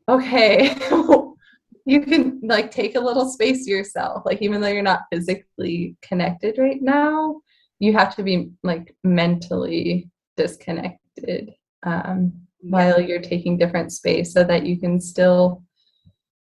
okay, 0.07 0.75
you 1.85 2.01
can 2.01 2.39
like 2.43 2.71
take 2.71 2.95
a 2.95 2.99
little 2.99 3.29
space 3.29 3.67
yourself. 3.67 4.23
Like, 4.25 4.41
even 4.41 4.61
though 4.61 4.67
you're 4.67 4.81
not 4.81 5.05
physically 5.11 5.95
connected 6.01 6.57
right 6.57 6.81
now, 6.81 7.41
you 7.79 7.93
have 7.93 8.15
to 8.15 8.23
be 8.23 8.51
like 8.63 8.95
mentally 9.03 10.09
disconnected 10.37 11.53
um, 11.83 12.33
while 12.61 12.99
you're 12.99 13.21
taking 13.21 13.57
different 13.57 13.91
space 13.91 14.33
so 14.33 14.43
that 14.43 14.65
you 14.65 14.79
can 14.79 14.99
still 14.99 15.63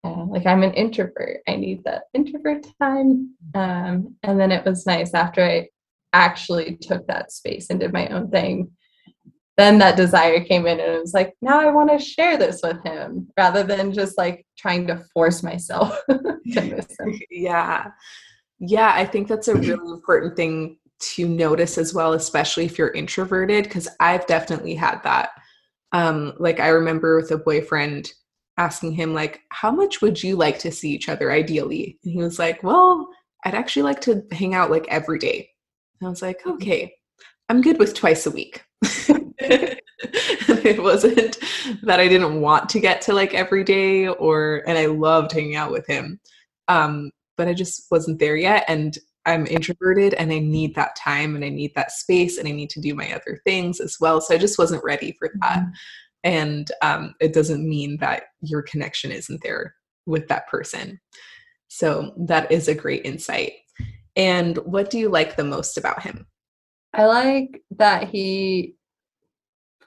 uh, 0.05 0.25
like 0.27 0.47
I'm 0.47 0.63
an 0.63 0.75
introvert. 0.75 1.41
I 1.49 1.57
need 1.57 1.85
that 1.85 2.05
introvert 2.15 2.67
time. 2.81 3.35
Um, 3.55 4.17
and 4.23 4.39
then 4.39 4.53
it 4.53 4.65
was 4.65 4.87
nice 4.87 5.13
after 5.13 5.45
I 5.45 5.69
actually 6.13 6.77
took 6.81 7.07
that 7.07 7.33
space 7.33 7.69
and 7.71 7.81
did 7.81 7.93
my 7.93 8.07
own 8.09 8.31
thing. 8.31 8.71
Then 9.59 9.79
that 9.79 9.97
desire 9.97 10.43
came 10.43 10.67
in 10.67 10.81
and 10.81 10.93
it 10.95 11.01
was 11.01 11.13
like, 11.13 11.35
now 11.43 11.61
I 11.61 11.71
want 11.71 11.91
to 11.91 11.99
share 11.99 12.39
this 12.39 12.61
with 12.63 12.83
him 12.85 13.29
rather 13.37 13.65
than 13.65 13.93
just 13.93 14.17
like 14.17 14.47
trying 14.57 14.87
to 14.87 15.05
force 15.13 15.43
myself 15.43 15.99
to. 16.09 16.87
Yeah. 17.31 17.89
Yeah, 18.61 18.93
I 18.95 19.05
think 19.05 19.29
that's 19.29 19.49
a 19.49 19.55
really 19.55 19.93
important 19.93 20.37
thing 20.37 20.79
to 21.01 21.29
notice 21.29 21.77
as 21.77 21.93
well, 21.93 22.15
especially 22.15 22.65
if 22.65 22.79
you're 22.79 22.89
introverted, 22.89 23.65
because 23.65 23.89
I've 24.01 24.27
definitely 24.27 24.75
had 24.75 25.03
that. 25.03 25.31
Um, 25.93 26.35
like 26.39 26.59
I 26.59 26.69
remember 26.69 27.17
with 27.17 27.31
a 27.31 27.39
boyfriend, 27.39 28.13
asking 28.59 28.93
him 28.93 29.15
like 29.15 29.41
how 29.51 29.71
much 29.71 30.03
would 30.03 30.23
you 30.23 30.37
like 30.37 30.59
to 30.59 30.73
see 30.73 30.91
each 30.91 31.09
other 31.09 31.31
ideally 31.31 31.97
and 32.03 32.13
he 32.13 32.19
was 32.19 32.39
like 32.39 32.63
well 32.63 33.09
i'd 33.45 33.55
actually 33.55 33.83
like 33.83 34.01
to 34.01 34.23
hang 34.33 34.53
out 34.53 34.71
like 34.71 34.87
every 34.89 35.19
day 35.19 35.49
and 36.01 36.09
i 36.09 36.11
was 36.11 36.21
like 36.21 36.41
mm-hmm. 36.41 36.51
okay 36.51 36.93
i'm 37.49 37.63
good 37.63 37.79
with 37.79 37.95
twice 37.95 38.27
a 38.27 38.31
week 38.31 38.65
it 40.01 40.83
wasn't 40.83 41.39
that 41.83 42.01
I 42.01 42.09
didn't 42.09 42.41
want 42.41 42.69
to 42.71 42.81
get 42.81 43.01
to 43.03 43.13
like 43.13 43.35
every 43.35 43.65
day 43.65 44.09
or 44.09 44.63
and 44.67 44.79
I 44.79 44.87
loved 44.87 45.33
hanging 45.33 45.57
out 45.57 45.71
with 45.71 45.87
him. 45.87 46.21
Um, 46.69 47.11
but 47.37 47.49
I 47.49 47.55
just 47.55 47.87
wasn't 47.91 48.19
there 48.19 48.37
yet 48.37 48.65
and 48.69 48.99
I'm 49.27 49.47
introverted 49.47 50.15
and 50.15 50.33
I 50.33 50.39
need 50.39 50.75
that 50.75 50.97
time 50.97 51.37
and 51.37 51.45
I 51.45 51.51
need 51.51 51.73
that 51.75 51.93
space 51.93 52.39
and 52.39 52.49
I 52.49 52.51
need 52.51 52.71
to 52.71 52.81
do 52.81 52.95
my 52.95 53.13
other 53.13 53.41
things 53.45 53.79
as 53.79 53.97
well. 54.01 54.21
So 54.21 54.35
I 54.35 54.39
just 54.39 54.59
wasn't 54.59 54.83
ready 54.83 55.15
for 55.19 55.31
that. 55.41 55.59
Mm-hmm. 55.59 55.71
And 56.25 56.73
um, 56.83 57.15
it 57.21 57.33
doesn't 57.33 57.69
mean 57.69 57.99
that 57.99 58.25
your 58.41 58.63
connection 58.63 59.13
isn't 59.13 59.43
there 59.43 59.75
with 60.07 60.29
that 60.29 60.49
person. 60.49 60.99
So 61.69 62.15
that 62.17 62.51
is 62.51 62.69
a 62.69 62.75
great 62.75 63.05
insight. 63.05 63.53
And 64.17 64.57
what 64.59 64.91
do 64.91 64.99
you 64.99 65.11
like 65.11 65.37
the 65.37 65.45
most 65.45 65.77
about 65.77 66.03
him? 66.03 66.27
I 66.95 67.05
like 67.05 67.63
that 67.77 68.09
he 68.09 68.75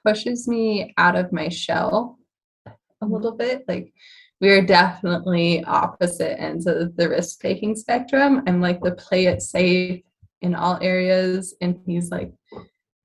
pushes 0.05 0.47
me 0.47 0.93
out 0.97 1.15
of 1.15 1.31
my 1.31 1.49
shell 1.49 2.17
a 2.65 2.69
mm-hmm. 2.69 3.13
little 3.13 3.33
bit. 3.33 3.63
Like 3.67 3.93
we 4.39 4.49
are 4.49 4.61
definitely 4.61 5.63
opposite 5.65 6.39
ends 6.39 6.65
of 6.65 6.95
the 6.95 7.09
risk 7.09 7.39
taking 7.39 7.75
spectrum. 7.75 8.43
I'm 8.47 8.61
like 8.61 8.81
the 8.81 8.91
play 8.91 9.25
it 9.27 9.41
safe 9.41 10.01
in 10.41 10.55
all 10.55 10.79
areas, 10.81 11.53
and 11.61 11.79
he's 11.85 12.09
like, 12.09 12.33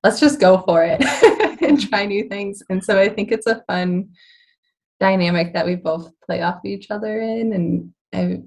let's 0.02 0.20
just 0.20 0.40
go 0.40 0.59
for 0.59 0.85
it 0.85 1.02
and 1.62 1.80
try 1.80 2.06
new 2.06 2.28
things. 2.28 2.62
And 2.70 2.82
so 2.82 2.98
I 2.98 3.09
think 3.09 3.32
it's 3.32 3.46
a 3.46 3.62
fun 3.68 4.11
dynamic 5.00 5.52
that 5.52 5.66
we 5.66 5.74
both 5.74 6.11
play 6.24 6.42
off 6.42 6.64
each 6.64 6.90
other 6.90 7.20
in. 7.20 7.52
And 7.52 7.92
I, 8.14 8.42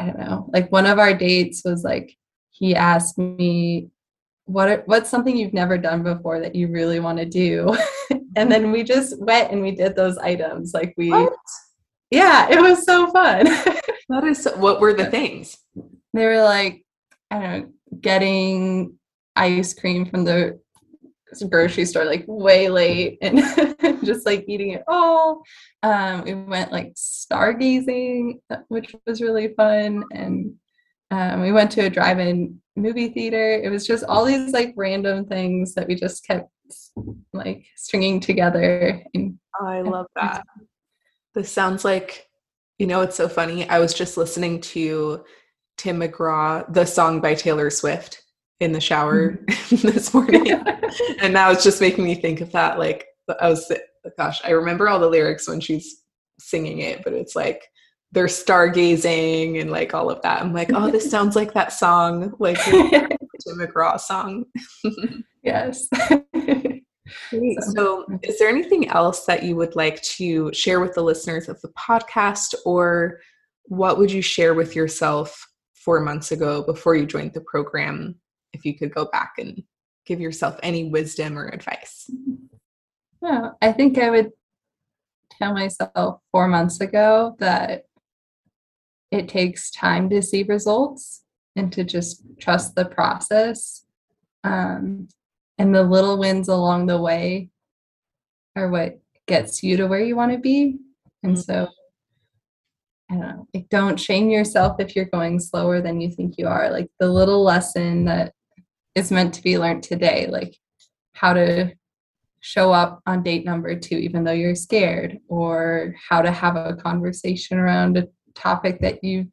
I 0.00 0.06
don't 0.06 0.18
know, 0.18 0.48
like 0.52 0.70
one 0.70 0.86
of 0.86 0.98
our 0.98 1.14
dates 1.14 1.62
was 1.64 1.82
like, 1.82 2.16
he 2.50 2.74
asked 2.76 3.18
me 3.18 3.90
what 4.48 4.68
are, 4.68 4.82
what's 4.86 5.10
something 5.10 5.36
you've 5.36 5.52
never 5.52 5.76
done 5.76 6.02
before 6.02 6.40
that 6.40 6.54
you 6.54 6.68
really 6.68 7.00
want 7.00 7.18
to 7.18 7.26
do? 7.26 7.76
And 8.36 8.52
then 8.52 8.70
we 8.70 8.84
just 8.84 9.18
went 9.20 9.50
and 9.50 9.62
we 9.62 9.72
did 9.72 9.96
those 9.96 10.16
items 10.18 10.72
like 10.72 10.94
we 10.96 11.10
what? 11.10 11.32
yeah 12.10 12.48
it 12.48 12.60
was 12.60 12.84
so 12.84 13.10
fun. 13.10 13.46
That 14.10 14.24
is 14.24 14.44
so, 14.44 14.56
what 14.56 14.80
were 14.80 14.94
the 14.94 15.06
things? 15.06 15.58
They 16.14 16.24
were 16.24 16.42
like 16.42 16.84
i 17.30 17.38
don't 17.38 17.60
know 17.60 17.68
getting 18.00 18.96
ice 19.34 19.74
cream 19.74 20.06
from 20.06 20.24
the 20.24 20.58
grocery 21.50 21.84
store 21.84 22.04
like 22.04 22.24
way 22.28 22.68
late 22.70 23.18
and 23.20 23.38
just 24.04 24.24
like 24.24 24.44
eating 24.46 24.70
it 24.70 24.84
all. 24.86 25.42
Um 25.82 26.22
we 26.22 26.34
went 26.34 26.70
like 26.70 26.94
stargazing 26.94 28.40
which 28.68 28.94
was 29.04 29.20
really 29.20 29.48
fun 29.54 30.04
and 30.12 30.54
um, 31.10 31.40
we 31.40 31.52
went 31.52 31.70
to 31.72 31.86
a 31.86 31.90
drive-in 31.90 32.60
movie 32.76 33.08
theater. 33.08 33.54
It 33.54 33.70
was 33.70 33.86
just 33.86 34.04
all 34.04 34.24
these 34.24 34.52
like 34.52 34.74
random 34.76 35.26
things 35.26 35.74
that 35.74 35.88
we 35.88 35.94
just 35.94 36.26
kept 36.26 36.50
like 37.32 37.66
stringing 37.76 38.20
together. 38.20 39.02
And, 39.14 39.38
I 39.60 39.80
love 39.80 40.06
that. 40.14 40.44
This 41.34 41.50
sounds 41.50 41.84
like, 41.84 42.28
you 42.78 42.86
know, 42.86 43.00
it's 43.00 43.16
so 43.16 43.28
funny. 43.28 43.68
I 43.68 43.80
was 43.80 43.92
just 43.92 44.16
listening 44.16 44.60
to 44.60 45.24
Tim 45.76 46.00
McGraw, 46.00 46.72
the 46.72 46.84
song 46.84 47.20
by 47.20 47.34
Taylor 47.34 47.70
Swift 47.70 48.22
in 48.60 48.72
the 48.72 48.80
shower 48.80 49.32
mm-hmm. 49.32 49.76
this 49.88 50.14
morning. 50.14 50.50
and 51.20 51.32
now 51.32 51.50
it's 51.50 51.64
just 51.64 51.80
making 51.80 52.04
me 52.04 52.14
think 52.14 52.40
of 52.40 52.52
that. 52.52 52.78
Like, 52.78 53.06
I 53.40 53.48
was, 53.48 53.72
gosh, 54.16 54.40
I 54.44 54.50
remember 54.50 54.88
all 54.88 55.00
the 55.00 55.08
lyrics 55.08 55.48
when 55.48 55.60
she's 55.60 56.02
singing 56.38 56.78
it, 56.78 57.02
but 57.02 57.12
it's 57.12 57.34
like, 57.34 57.68
they're 58.12 58.26
stargazing 58.26 59.60
and 59.60 59.70
like 59.70 59.94
all 59.94 60.10
of 60.10 60.22
that. 60.22 60.40
I'm 60.40 60.52
like, 60.52 60.70
oh, 60.72 60.90
this 60.90 61.10
sounds 61.10 61.36
like 61.36 61.52
that 61.54 61.72
song, 61.72 62.34
like 62.38 62.62
Tim 62.62 63.10
McGraw 63.58 64.00
song. 64.00 64.44
yes. 65.42 65.88
So, 67.60 68.06
is 68.22 68.38
there 68.38 68.48
anything 68.48 68.88
else 68.88 69.24
that 69.26 69.42
you 69.42 69.56
would 69.56 69.76
like 69.76 70.02
to 70.02 70.52
share 70.52 70.80
with 70.80 70.94
the 70.94 71.02
listeners 71.02 71.48
of 71.48 71.60
the 71.60 71.68
podcast, 71.68 72.54
or 72.64 73.20
what 73.64 73.98
would 73.98 74.10
you 74.10 74.22
share 74.22 74.54
with 74.54 74.74
yourself 74.74 75.46
four 75.74 76.00
months 76.00 76.32
ago 76.32 76.62
before 76.62 76.94
you 76.94 77.06
joined 77.06 77.34
the 77.34 77.42
program? 77.42 78.14
If 78.52 78.64
you 78.64 78.78
could 78.78 78.94
go 78.94 79.06
back 79.12 79.34
and 79.38 79.62
give 80.06 80.20
yourself 80.20 80.58
any 80.62 80.84
wisdom 80.84 81.38
or 81.38 81.48
advice. 81.48 82.10
Yeah, 83.22 83.50
I 83.60 83.72
think 83.72 83.98
I 83.98 84.10
would 84.10 84.30
tell 85.38 85.52
myself 85.52 86.20
four 86.32 86.48
months 86.48 86.80
ago 86.80 87.36
that 87.40 87.84
it 89.10 89.28
takes 89.28 89.70
time 89.70 90.10
to 90.10 90.22
see 90.22 90.42
results 90.42 91.22
and 91.56 91.72
to 91.72 91.84
just 91.84 92.22
trust 92.38 92.74
the 92.74 92.84
process. 92.84 93.84
Um, 94.44 95.08
and 95.58 95.74
the 95.74 95.82
little 95.82 96.18
wins 96.18 96.48
along 96.48 96.86
the 96.86 97.00
way 97.00 97.50
are 98.56 98.68
what 98.68 99.00
gets 99.26 99.62
you 99.62 99.76
to 99.76 99.86
where 99.86 100.00
you 100.00 100.16
want 100.16 100.32
to 100.32 100.38
be. 100.38 100.78
And 101.22 101.36
mm-hmm. 101.36 101.40
so, 101.40 101.68
I 103.10 103.14
don't 103.14 103.22
know, 103.22 103.48
like 103.54 103.68
don't 103.68 103.98
shame 103.98 104.30
yourself 104.30 104.76
if 104.78 104.94
you're 104.94 105.06
going 105.06 105.40
slower 105.40 105.80
than 105.80 106.00
you 106.00 106.10
think 106.10 106.34
you 106.38 106.46
are. 106.46 106.70
Like 106.70 106.90
the 107.00 107.08
little 107.08 107.42
lesson 107.42 108.04
that 108.04 108.32
is 108.94 109.10
meant 109.10 109.34
to 109.34 109.42
be 109.42 109.58
learned 109.58 109.82
today, 109.82 110.26
like 110.28 110.56
how 111.12 111.32
to 111.32 111.72
show 112.40 112.72
up 112.72 113.00
on 113.06 113.22
date 113.22 113.44
number 113.44 113.74
two, 113.74 113.96
even 113.96 114.24
though 114.24 114.32
you're 114.32 114.54
scared, 114.54 115.18
or 115.28 115.94
how 116.08 116.22
to 116.22 116.30
have 116.30 116.56
a 116.56 116.76
conversation 116.76 117.58
around 117.58 117.96
a 117.96 118.06
topic 118.34 118.80
that 118.80 119.02
you've 119.02 119.28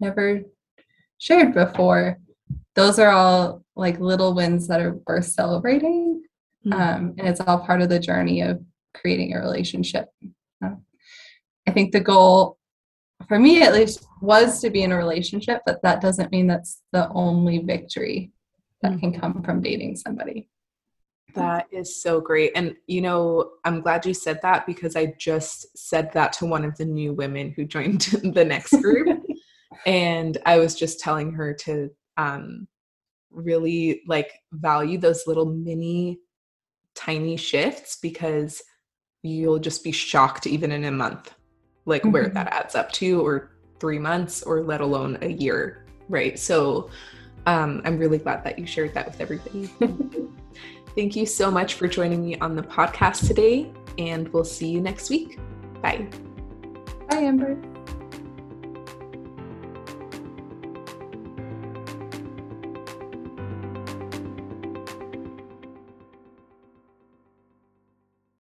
never 0.00 0.42
shared 1.18 1.54
before 1.54 2.18
those 2.74 2.98
are 2.98 3.10
all 3.10 3.62
like 3.76 4.00
little 4.00 4.34
wins 4.34 4.66
that 4.68 4.80
are 4.80 4.98
worth 5.06 5.26
celebrating 5.26 6.22
mm-hmm. 6.66 6.72
um, 6.72 7.14
and 7.18 7.28
it's 7.28 7.40
all 7.40 7.58
part 7.58 7.82
of 7.82 7.88
the 7.88 7.98
journey 7.98 8.40
of 8.40 8.60
creating 8.94 9.34
a 9.34 9.40
relationship 9.40 10.08
uh, 10.64 10.74
i 11.66 11.70
think 11.70 11.92
the 11.92 12.00
goal 12.00 12.58
for 13.28 13.38
me 13.38 13.62
at 13.62 13.72
least 13.72 14.06
was 14.20 14.60
to 14.60 14.70
be 14.70 14.82
in 14.82 14.92
a 14.92 14.96
relationship 14.96 15.62
but 15.64 15.82
that 15.82 16.00
doesn't 16.00 16.32
mean 16.32 16.46
that's 16.46 16.82
the 16.92 17.08
only 17.10 17.58
victory 17.58 18.32
that 18.82 18.92
mm-hmm. 18.92 19.12
can 19.12 19.20
come 19.20 19.42
from 19.42 19.62
dating 19.62 19.96
somebody 19.96 20.48
that 21.34 21.66
is 21.70 22.02
so 22.02 22.20
great. 22.20 22.52
And, 22.54 22.74
you 22.86 23.00
know, 23.00 23.52
I'm 23.64 23.80
glad 23.80 24.06
you 24.06 24.14
said 24.14 24.40
that 24.42 24.66
because 24.66 24.96
I 24.96 25.14
just 25.18 25.76
said 25.76 26.12
that 26.12 26.32
to 26.34 26.46
one 26.46 26.64
of 26.64 26.76
the 26.76 26.84
new 26.84 27.12
women 27.12 27.52
who 27.54 27.64
joined 27.64 28.00
the 28.34 28.44
next 28.44 28.72
group. 28.80 29.24
and 29.86 30.38
I 30.46 30.58
was 30.58 30.74
just 30.74 31.00
telling 31.00 31.32
her 31.32 31.54
to 31.54 31.90
um, 32.16 32.68
really 33.30 34.02
like 34.06 34.32
value 34.52 34.98
those 34.98 35.26
little 35.26 35.46
mini, 35.46 36.20
tiny 36.94 37.36
shifts 37.36 37.98
because 38.00 38.62
you'll 39.22 39.58
just 39.58 39.84
be 39.84 39.92
shocked 39.92 40.46
even 40.46 40.72
in 40.72 40.84
a 40.84 40.90
month, 40.90 41.34
like 41.86 42.02
mm-hmm. 42.02 42.12
where 42.12 42.28
that 42.28 42.52
adds 42.52 42.74
up 42.74 42.92
to, 42.92 43.24
or 43.24 43.52
three 43.80 43.98
months, 43.98 44.42
or 44.42 44.62
let 44.62 44.80
alone 44.80 45.18
a 45.22 45.28
year. 45.28 45.86
Right. 46.08 46.38
So, 46.38 46.90
um, 47.46 47.82
I'm 47.84 47.98
really 47.98 48.18
glad 48.18 48.44
that 48.44 48.58
you 48.58 48.66
shared 48.66 48.94
that 48.94 49.06
with 49.06 49.20
everybody. 49.20 49.70
Thank 50.94 51.16
you 51.16 51.24
so 51.26 51.50
much 51.50 51.74
for 51.74 51.88
joining 51.88 52.24
me 52.24 52.38
on 52.38 52.54
the 52.54 52.62
podcast 52.62 53.26
today, 53.26 53.72
and 53.98 54.28
we'll 54.32 54.44
see 54.44 54.68
you 54.68 54.80
next 54.80 55.08
week. 55.10 55.38
Bye. 55.80 56.06
Bye, 57.08 57.16
Amber. 57.16 57.71